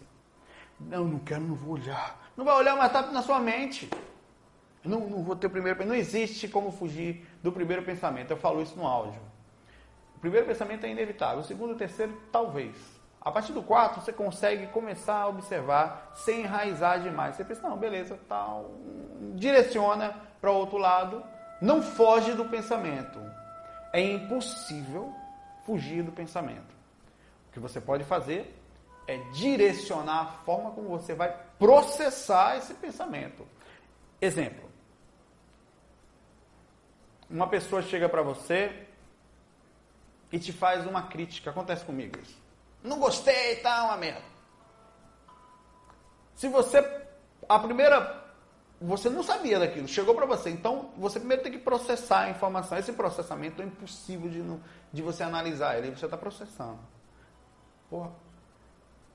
Não, 0.79 1.03
não 1.03 1.19
quero, 1.19 1.41
não 1.41 1.55
vou 1.55 1.73
olhar. 1.73 2.31
Não 2.37 2.45
vai 2.45 2.55
olhar, 2.55 2.77
mas 2.77 2.87
está 2.87 3.01
na 3.11 3.21
sua 3.21 3.39
mente. 3.41 3.89
Não, 4.85 5.01
não 5.01 5.23
vou 5.23 5.35
ter 5.35 5.47
o 5.47 5.49
primeiro 5.49 5.85
Não 5.85 5.95
existe 5.95 6.47
como 6.47 6.71
fugir 6.71 7.27
do 7.43 7.51
primeiro 7.51 7.83
pensamento. 7.83 8.31
Eu 8.31 8.37
falo 8.37 8.61
isso 8.61 8.77
no 8.77 8.87
áudio. 8.87 9.19
Primeiro 10.27 10.45
pensamento 10.45 10.85
é 10.85 10.89
inevitável. 10.89 11.39
O 11.39 11.43
segundo 11.43 11.71
o 11.71 11.77
terceiro, 11.77 12.21
talvez. 12.33 12.75
A 13.21 13.31
partir 13.31 13.53
do 13.53 13.63
quarto, 13.63 14.01
você 14.01 14.11
consegue 14.11 14.67
começar 14.67 15.21
a 15.21 15.27
observar 15.29 16.11
sem 16.15 16.41
enraizar 16.41 17.01
demais. 17.01 17.37
Você 17.37 17.45
pensa, 17.45 17.61
não, 17.69 17.77
beleza, 17.77 18.19
tal. 18.27 18.71
Direciona 19.35 20.13
para 20.41 20.51
o 20.51 20.55
outro 20.55 20.77
lado. 20.77 21.23
Não 21.61 21.81
foge 21.81 22.33
do 22.33 22.43
pensamento. 22.43 23.21
É 23.93 24.01
impossível 24.01 25.13
fugir 25.65 26.03
do 26.03 26.11
pensamento. 26.11 26.75
O 27.49 27.53
que 27.53 27.59
você 27.61 27.79
pode 27.79 28.03
fazer 28.03 28.53
é 29.07 29.15
direcionar 29.31 30.21
a 30.23 30.25
forma 30.43 30.71
como 30.71 30.89
você 30.89 31.13
vai 31.13 31.33
processar 31.57 32.57
esse 32.57 32.73
pensamento. 32.73 33.47
Exemplo. 34.19 34.69
Uma 37.29 37.47
pessoa 37.47 37.81
chega 37.81 38.09
para 38.09 38.21
você 38.21 38.87
e 40.31 40.39
te 40.39 40.51
faz 40.51 40.85
uma 40.85 41.03
crítica. 41.03 41.49
Acontece 41.49 41.85
comigo 41.85 42.17
isso. 42.19 42.37
Não 42.83 42.99
gostei, 42.99 43.57
tá 43.57 43.85
uma 43.85 43.97
merda. 43.97 44.21
Se 46.35 46.47
você 46.47 46.79
a 47.49 47.59
primeira 47.59 48.25
você 48.79 49.09
não 49.09 49.23
sabia 49.23 49.57
daquilo, 49.57 49.87
chegou 49.87 50.13
para 50.13 50.27
você. 50.27 50.51
Então, 50.51 50.91
você 50.97 51.19
primeiro 51.19 51.41
tem 51.41 51.51
que 51.51 51.57
processar 51.57 52.21
a 52.21 52.29
informação. 52.29 52.77
Esse 52.77 52.93
processamento 52.93 53.61
é 53.61 53.65
impossível 53.65 54.29
de, 54.29 54.43
de 54.93 55.01
você 55.01 55.23
analisar 55.23 55.77
ele. 55.77 55.95
Você 55.95 56.05
está 56.05 56.15
processando. 56.15 56.77
Porra. 57.89 58.11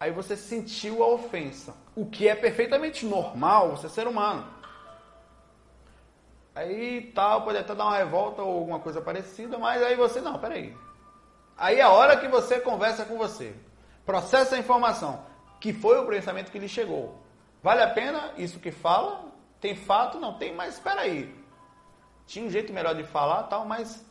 Aí 0.00 0.10
você 0.10 0.36
sentiu 0.36 1.04
a 1.04 1.06
ofensa. 1.06 1.74
O 1.94 2.06
que 2.06 2.26
é 2.26 2.34
perfeitamente 2.34 3.06
normal, 3.06 3.76
você 3.76 3.86
é 3.86 3.90
ser 3.90 4.08
humano. 4.08 4.44
Aí 6.56 7.12
tal, 7.14 7.42
pode 7.44 7.58
até 7.58 7.72
dar 7.72 7.84
uma 7.84 7.96
revolta 7.96 8.42
ou 8.42 8.58
alguma 8.58 8.80
coisa 8.80 9.00
parecida, 9.00 9.58
mas 9.58 9.80
aí 9.80 9.94
você, 9.94 10.20
não, 10.20 10.40
peraí. 10.40 10.76
Aí 11.62 11.78
é 11.78 11.82
a 11.82 11.90
hora 11.90 12.16
que 12.16 12.26
você 12.26 12.58
conversa 12.58 13.04
com 13.04 13.16
você. 13.16 13.54
Processa 14.04 14.56
a 14.56 14.58
informação. 14.58 15.24
Que 15.60 15.72
foi 15.72 15.96
o 15.96 16.06
pensamento 16.08 16.50
que 16.50 16.58
lhe 16.58 16.68
chegou. 16.68 17.22
Vale 17.62 17.80
a 17.80 17.88
pena 17.88 18.32
isso 18.36 18.58
que 18.58 18.72
fala? 18.72 19.32
Tem 19.60 19.76
fato? 19.76 20.18
Não 20.18 20.34
tem, 20.34 20.52
mas 20.52 20.74
espera 20.74 21.02
aí. 21.02 21.32
Tinha 22.26 22.44
um 22.44 22.50
jeito 22.50 22.72
melhor 22.72 22.96
de 22.96 23.04
falar, 23.04 23.44
tal, 23.44 23.64
mas 23.64 24.04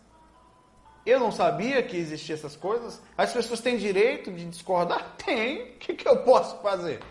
eu 1.05 1.19
não 1.19 1.29
sabia 1.29 1.83
que 1.83 1.97
existiam 1.97 2.35
essas 2.35 2.55
coisas. 2.55 3.01
As 3.17 3.33
pessoas 3.33 3.59
têm 3.59 3.75
direito 3.75 4.31
de 4.31 4.45
discordar? 4.45 5.15
Tem. 5.19 5.73
O 5.73 5.77
que, 5.77 5.93
que 5.93 6.07
eu 6.07 6.23
posso 6.23 6.55
fazer? 6.61 7.01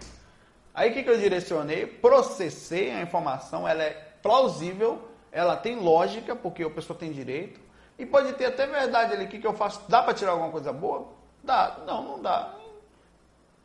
Aí 0.72 0.90
o 0.90 0.94
que, 0.94 1.02
que 1.02 1.10
eu 1.10 1.18
direcionei? 1.18 1.86
Processei 1.86 2.90
a 2.92 3.02
informação, 3.02 3.68
ela 3.68 3.82
é 3.82 3.90
plausível, 4.22 5.06
ela 5.30 5.54
tem 5.54 5.76
lógica, 5.76 6.34
porque 6.34 6.62
a 6.62 6.70
pessoa 6.70 6.98
tem 6.98 7.12
direito. 7.12 7.60
E 8.00 8.06
pode 8.06 8.32
ter 8.32 8.46
até 8.46 8.66
verdade 8.66 9.12
ali. 9.12 9.26
O 9.26 9.28
que, 9.28 9.38
que 9.38 9.46
eu 9.46 9.52
faço? 9.52 9.82
Dá 9.86 10.02
para 10.02 10.14
tirar 10.14 10.32
alguma 10.32 10.50
coisa 10.50 10.72
boa? 10.72 11.08
Dá. 11.44 11.76
Não, 11.86 12.02
não 12.02 12.22
dá. 12.22 12.54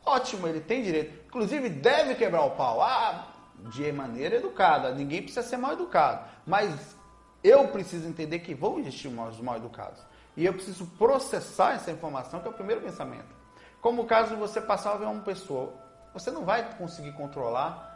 Ótimo, 0.04 0.46
ele 0.46 0.60
tem 0.60 0.82
direito. 0.82 1.24
Inclusive, 1.26 1.70
deve 1.70 2.14
quebrar 2.14 2.44
o 2.44 2.50
pau. 2.50 2.82
Ah, 2.82 3.28
de 3.70 3.90
maneira 3.92 4.36
educada. 4.36 4.92
Ninguém 4.92 5.22
precisa 5.22 5.42
ser 5.42 5.56
mal 5.56 5.72
educado. 5.72 6.28
Mas 6.46 6.94
eu 7.42 7.66
preciso 7.68 8.06
entender 8.06 8.40
que 8.40 8.54
vão 8.54 8.78
existir 8.78 9.08
os 9.08 9.40
mal 9.40 9.56
educados. 9.56 10.02
E 10.36 10.44
eu 10.44 10.52
preciso 10.52 10.84
processar 10.98 11.72
essa 11.72 11.90
informação, 11.90 12.40
que 12.40 12.46
é 12.46 12.50
o 12.50 12.54
primeiro 12.54 12.82
pensamento. 12.82 13.34
Como 13.80 14.02
o 14.02 14.06
caso 14.06 14.34
de 14.34 14.36
você 14.36 14.60
passar 14.60 14.92
a 14.92 14.96
ver 14.98 15.06
uma 15.06 15.22
pessoa. 15.22 15.72
Você 16.12 16.30
não 16.30 16.44
vai 16.44 16.76
conseguir 16.76 17.12
controlar 17.12 17.94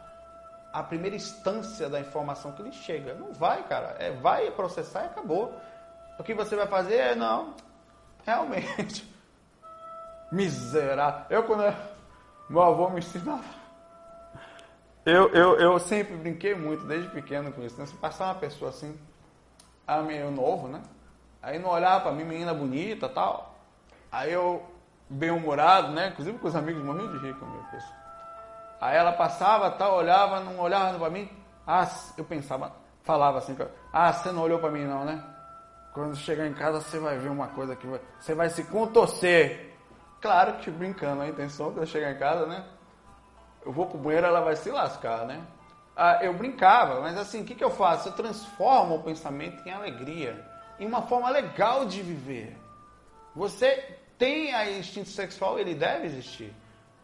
a 0.73 0.81
primeira 0.81 1.15
instância 1.15 1.87
da 1.87 1.99
informação 1.99 2.51
que 2.53 2.63
lhe 2.63 2.71
chega. 2.71 3.13
Não 3.13 3.31
vai, 3.31 3.61
cara. 3.67 3.95
É, 3.99 4.09
vai 4.09 4.49
processar 4.49 5.03
e 5.03 5.05
acabou. 5.05 5.53
O 6.21 6.23
que 6.23 6.35
você 6.35 6.55
vai 6.55 6.67
fazer 6.67 6.97
é, 6.97 7.15
não, 7.15 7.55
realmente, 8.23 9.11
miserável. 10.31 11.25
Eu, 11.31 11.43
quando 11.45 11.63
eu, 11.63 11.73
meu 12.47 12.61
avô 12.61 12.91
me 12.91 12.99
ensinava, 12.99 13.43
eu, 15.03 15.29
eu, 15.29 15.59
eu 15.59 15.79
sempre 15.79 16.15
brinquei 16.15 16.53
muito, 16.53 16.85
desde 16.85 17.09
pequeno 17.09 17.51
com 17.51 17.63
isso. 17.63 17.75
Né? 17.79 17.87
Se 17.87 17.95
passar 17.95 18.25
uma 18.25 18.35
pessoa 18.35 18.69
assim, 18.69 18.95
era 19.87 20.03
meio 20.03 20.29
novo, 20.29 20.67
né? 20.67 20.83
Aí 21.41 21.57
não 21.57 21.71
olhava 21.71 22.01
pra 22.01 22.11
mim, 22.11 22.23
menina 22.23 22.53
bonita 22.53 23.09
tal. 23.09 23.55
Aí 24.11 24.31
eu 24.31 24.63
bem-humorado, 25.09 25.91
né? 25.91 26.09
Inclusive 26.09 26.37
com 26.37 26.47
os 26.47 26.55
amigos 26.55 26.83
morrendo 26.83 27.17
de 27.17 27.25
rir 27.25 27.33
comigo. 27.33 27.65
Aí 28.79 28.95
ela 28.95 29.11
passava, 29.11 29.71
tal, 29.71 29.95
olhava, 29.95 30.39
não 30.39 30.59
olhava 30.59 30.99
para 30.99 31.09
mim. 31.09 31.27
Ah, 31.65 31.89
eu 32.15 32.23
pensava, 32.23 32.73
falava 33.01 33.39
assim, 33.39 33.57
ah, 33.91 34.13
você 34.13 34.31
não 34.31 34.43
olhou 34.43 34.59
para 34.59 34.69
mim 34.69 34.85
não, 34.85 35.03
né? 35.03 35.40
Quando 35.93 36.15
chegar 36.15 36.47
em 36.47 36.53
casa 36.53 36.79
você 36.79 36.99
vai 36.99 37.17
ver 37.17 37.29
uma 37.29 37.47
coisa 37.47 37.75
que 37.75 37.85
vai, 37.85 37.99
você 38.19 38.33
vai 38.33 38.49
se 38.49 38.63
contorcer. 38.65 39.75
Claro 40.21 40.59
que 40.59 40.69
brincando, 40.69 41.21
a 41.21 41.27
intenção 41.27 41.67
quando 41.67 41.79
eu 41.79 41.85
chegar 41.85 42.11
em 42.11 42.17
casa, 42.17 42.45
né? 42.45 42.65
Eu 43.65 43.71
vou 43.71 43.85
pro 43.85 43.97
banheiro, 43.97 44.27
ela 44.27 44.41
vai 44.41 44.55
se 44.55 44.69
lascar, 44.69 45.25
né? 45.25 45.41
Ah, 45.95 46.19
eu 46.21 46.33
brincava, 46.33 47.01
mas 47.01 47.17
assim, 47.17 47.41
o 47.41 47.45
que, 47.45 47.55
que 47.55 47.63
eu 47.63 47.69
faço? 47.69 48.09
Eu 48.09 48.13
transformo 48.13 48.95
o 48.95 49.03
pensamento 49.03 49.67
em 49.67 49.71
alegria, 49.71 50.45
em 50.79 50.85
uma 50.85 51.01
forma 51.03 51.29
legal 51.29 51.85
de 51.85 52.01
viver. 52.01 52.57
Você 53.35 53.97
tem 54.17 54.53
a 54.53 54.71
instinto 54.71 55.09
sexual, 55.09 55.59
ele 55.59 55.75
deve 55.75 56.05
existir 56.05 56.53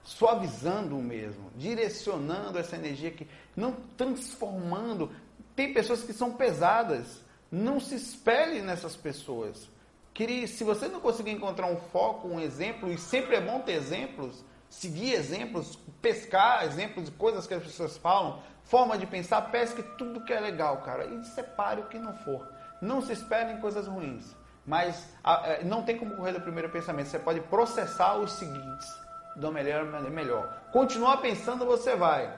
suavizando 0.07 0.97
o 0.97 1.03
mesmo, 1.03 1.51
direcionando 1.53 2.57
essa 2.57 2.77
energia 2.77 3.11
que 3.11 3.27
não 3.53 3.73
transformando. 3.97 5.11
Tem 5.53 5.73
pessoas 5.73 6.01
que 6.01 6.13
são 6.13 6.31
pesadas. 6.31 7.21
Não 7.51 7.79
se 7.79 7.95
espelhe 7.95 8.61
nessas 8.61 8.95
pessoas. 8.95 9.69
Que 10.13 10.47
se 10.47 10.63
você 10.63 10.87
não 10.87 10.99
conseguir 10.99 11.31
encontrar 11.31 11.67
um 11.67 11.77
foco, 11.77 12.27
um 12.27 12.39
exemplo, 12.39 12.91
e 12.91 12.97
sempre 12.97 13.35
é 13.35 13.41
bom 13.41 13.59
ter 13.59 13.73
exemplos, 13.73 14.43
seguir 14.69 15.13
exemplos, 15.13 15.77
pescar 16.01 16.65
exemplos 16.65 17.05
de 17.05 17.11
coisas 17.11 17.45
que 17.45 17.53
as 17.53 17.63
pessoas 17.63 17.97
falam, 17.97 18.41
forma 18.63 18.97
de 18.97 19.05
pensar, 19.05 19.41
pesque 19.43 19.83
tudo 19.97 20.23
que 20.25 20.33
é 20.33 20.39
legal, 20.39 20.77
cara, 20.81 21.05
e 21.05 21.23
separe 21.23 21.81
o 21.81 21.87
que 21.87 21.99
não 21.99 22.13
for. 22.13 22.47
Não 22.81 23.01
se 23.01 23.13
espelhe 23.13 23.53
em 23.53 23.61
coisas 23.61 23.87
ruins, 23.87 24.35
mas 24.65 25.07
é, 25.45 25.63
não 25.63 25.83
tem 25.83 25.97
como 25.97 26.15
correr 26.15 26.33
do 26.33 26.41
primeiro 26.41 26.69
pensamento. 26.69 27.07
Você 27.07 27.19
pode 27.19 27.39
processar 27.41 28.17
os 28.17 28.33
seguintes 28.33 28.87
da 29.35 29.51
melhor 29.51 29.85
melhor. 30.09 30.61
Continuar 30.71 31.17
pensando 31.17 31.65
você 31.65 31.95
vai, 31.95 32.31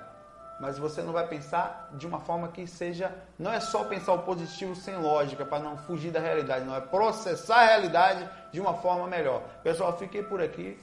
mas 0.59 0.77
você 0.77 1.01
não 1.01 1.13
vai 1.13 1.27
pensar 1.27 1.89
de 1.93 2.05
uma 2.05 2.19
forma 2.19 2.47
que 2.49 2.67
seja, 2.67 3.11
não 3.37 3.51
é 3.51 3.59
só 3.59 3.83
pensar 3.83 4.13
o 4.13 4.19
positivo 4.19 4.75
sem 4.75 4.95
lógica 4.97 5.45
para 5.45 5.63
não 5.63 5.77
fugir 5.77 6.11
da 6.11 6.19
realidade, 6.19 6.65
não 6.65 6.75
é 6.75 6.81
processar 6.81 7.61
a 7.61 7.65
realidade 7.65 8.29
de 8.51 8.59
uma 8.59 8.73
forma 8.73 9.07
melhor. 9.07 9.41
Pessoal, 9.63 9.97
fiquei 9.97 10.23
por 10.23 10.41
aqui. 10.41 10.77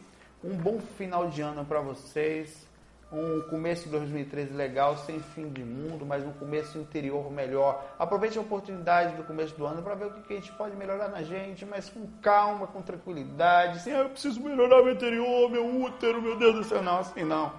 Um 0.44 0.56
bom 0.56 0.80
final 0.80 1.28
de 1.28 1.42
ano 1.42 1.64
para 1.64 1.80
vocês 1.80 2.66
um 3.12 3.40
começo 3.42 3.84
de 3.84 3.90
2013 3.90 4.52
legal, 4.52 4.96
sem 4.98 5.20
fim 5.20 5.48
de 5.48 5.62
mundo, 5.62 6.04
mas 6.04 6.24
um 6.24 6.32
começo 6.32 6.76
interior 6.78 7.30
melhor. 7.30 7.84
Aproveite 7.98 8.36
a 8.36 8.40
oportunidade 8.40 9.14
do 9.14 9.22
começo 9.22 9.54
do 9.54 9.64
ano 9.64 9.80
para 9.80 9.94
ver 9.94 10.06
o 10.06 10.22
que 10.22 10.32
a 10.32 10.36
gente 10.36 10.52
pode 10.52 10.74
melhorar 10.74 11.08
na 11.08 11.22
gente, 11.22 11.64
mas 11.64 11.88
com 11.88 12.06
calma, 12.20 12.66
com 12.66 12.82
tranquilidade. 12.82 13.78
Assim, 13.78 13.92
ah, 13.92 13.98
eu 13.98 14.10
preciso 14.10 14.42
melhorar 14.42 14.82
meu 14.82 14.94
interior, 14.94 15.48
meu 15.48 15.82
útero, 15.82 16.20
meu 16.20 16.36
Deus 16.36 16.54
do 16.56 16.64
céu. 16.64 16.82
Não, 16.82 16.98
assim 16.98 17.24
não. 17.24 17.52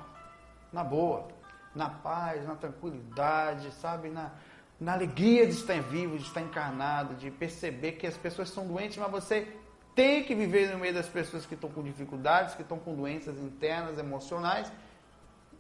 Na 0.72 0.84
boa, 0.84 1.28
na 1.78 1.90
paz, 1.90 2.46
na 2.46 2.56
tranquilidade, 2.56 3.72
sabe? 3.76 4.10
Na, 4.10 4.32
na 4.80 4.94
alegria 4.94 5.46
de 5.46 5.54
estar 5.54 5.82
vivo, 5.82 6.18
de 6.18 6.24
estar 6.24 6.42
encarnado, 6.42 7.16
de 7.16 7.32
perceber 7.32 7.94
que 7.94 8.06
as 8.06 8.18
pessoas 8.18 8.50
são 8.50 8.68
doentes, 8.68 8.98
mas 8.98 9.10
você 9.10 9.48
tem 9.96 10.24
que 10.24 10.36
viver 10.36 10.72
no 10.74 10.80
meio 10.80 10.94
das 10.94 11.08
pessoas 11.08 11.46
que 11.46 11.54
estão 11.54 11.70
com 11.70 11.82
dificuldades, 11.82 12.56
que 12.56 12.62
estão 12.62 12.78
com 12.78 12.94
doenças 12.94 13.38
internas, 13.40 13.98
emocionais 13.98 14.72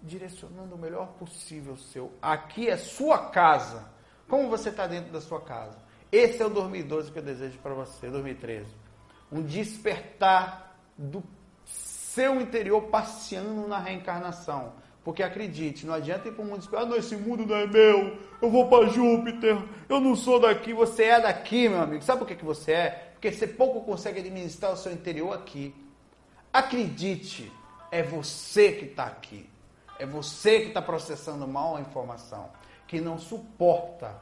direcionando 0.01 0.76
o 0.76 0.78
melhor 0.78 1.07
possível 1.13 1.74
o 1.74 1.78
seu. 1.78 2.11
Aqui 2.22 2.70
é 2.70 2.78
sua 2.78 3.30
casa. 3.30 3.89
Como 4.28 4.49
você 4.49 4.70
está 4.70 4.88
dentro 4.88 5.11
da 5.11 5.22
sua 5.22 5.41
casa? 5.41 5.78
Esse 6.11 6.41
é 6.41 6.45
o 6.45 6.49
2012 6.49 7.11
que 7.11 7.20
eu 7.20 7.24
desejo 7.24 7.57
para 7.59 7.74
você, 7.74 8.09
2013. 8.09 8.65
Um 9.32 9.41
despertar 9.41 10.76
do 10.97 11.24
seu 11.65 12.39
interior 12.39 12.84
passeando 12.84 13.68
na 13.68 13.80
reencarnação. 13.80 14.74
Porque 15.07 15.23
acredite, 15.23 15.85
não 15.85 15.93
adianta 15.93 16.27
ir 16.27 16.33
para 16.33 16.43
o 16.43 16.45
mundo 16.45 16.59
espiritual, 16.59 16.83
ah, 16.83 16.85
não, 16.85 16.97
esse 16.97 17.15
mundo 17.15 17.45
não 17.45 17.55
é 17.55 17.65
meu, 17.65 18.17
eu 18.41 18.51
vou 18.51 18.67
para 18.67 18.89
Júpiter, 18.89 19.57
eu 19.87 20.01
não 20.01 20.17
sou 20.17 20.37
daqui, 20.37 20.73
você 20.73 21.05
é 21.05 21.21
daqui, 21.21 21.69
meu 21.69 21.79
amigo. 21.79 22.03
Sabe 22.03 22.19
por 22.19 22.27
que, 22.27 22.35
que 22.35 22.43
você 22.43 22.73
é? 22.73 22.89
Porque 23.13 23.31
você 23.31 23.47
pouco 23.47 23.85
consegue 23.85 24.19
administrar 24.19 24.73
o 24.73 24.75
seu 24.75 24.91
interior 24.91 25.33
aqui. 25.33 25.73
Acredite, 26.51 27.49
é 27.89 28.03
você 28.03 28.73
que 28.73 28.83
está 28.83 29.05
aqui. 29.05 29.49
É 29.97 30.05
você 30.05 30.59
que 30.59 30.67
está 30.67 30.81
processando 30.81 31.47
mal 31.47 31.77
a 31.77 31.79
informação, 31.79 32.49
que 32.85 32.99
não 32.99 33.17
suporta 33.17 34.13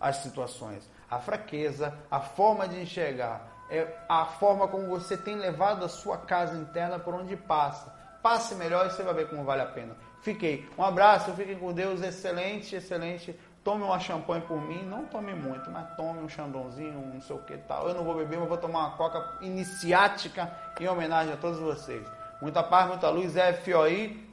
as 0.00 0.16
situações. 0.16 0.90
A 1.08 1.20
fraqueza, 1.20 1.96
a 2.10 2.18
forma 2.18 2.66
de 2.66 2.82
enxergar, 2.82 3.64
é 3.70 3.86
a 4.08 4.24
forma 4.24 4.66
como 4.66 4.88
você 4.88 5.16
tem 5.16 5.36
levado 5.36 5.84
a 5.84 5.88
sua 5.88 6.18
casa 6.18 6.58
interna 6.58 6.98
por 6.98 7.14
onde 7.14 7.36
passa. 7.36 7.94
Passe 8.20 8.56
melhor 8.56 8.86
e 8.86 8.90
você 8.90 9.04
vai 9.04 9.14
ver 9.14 9.28
como 9.28 9.44
vale 9.44 9.62
a 9.62 9.66
pena. 9.66 9.96
Fiquei. 10.22 10.68
Um 10.78 10.84
abraço, 10.84 11.32
fiquem 11.32 11.58
com 11.58 11.72
Deus. 11.72 12.00
Excelente, 12.00 12.76
excelente. 12.76 13.38
Tome 13.64 13.82
uma 13.82 13.98
champanhe 13.98 14.42
por 14.42 14.60
mim. 14.60 14.82
Não 14.84 15.04
tome 15.04 15.34
muito, 15.34 15.70
mas 15.70 15.94
tome 15.96 16.20
um 16.20 16.28
chandonzinho, 16.28 16.98
um 16.98 17.14
não 17.14 17.20
sei 17.20 17.36
o 17.36 17.40
que 17.40 17.58
tal. 17.58 17.88
Eu 17.88 17.94
não 17.94 18.04
vou 18.04 18.14
beber, 18.14 18.38
mas 18.38 18.48
vou 18.48 18.56
tomar 18.56 18.86
uma 18.86 18.90
coca 18.96 19.38
iniciática 19.40 20.50
em 20.80 20.88
homenagem 20.88 21.34
a 21.34 21.36
todos 21.36 21.58
vocês. 21.58 22.06
Muita 22.40 22.62
paz, 22.62 22.88
muita 22.88 23.10
luz. 23.10 23.34
FOI. 23.64 24.28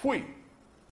Fui! 0.00 0.41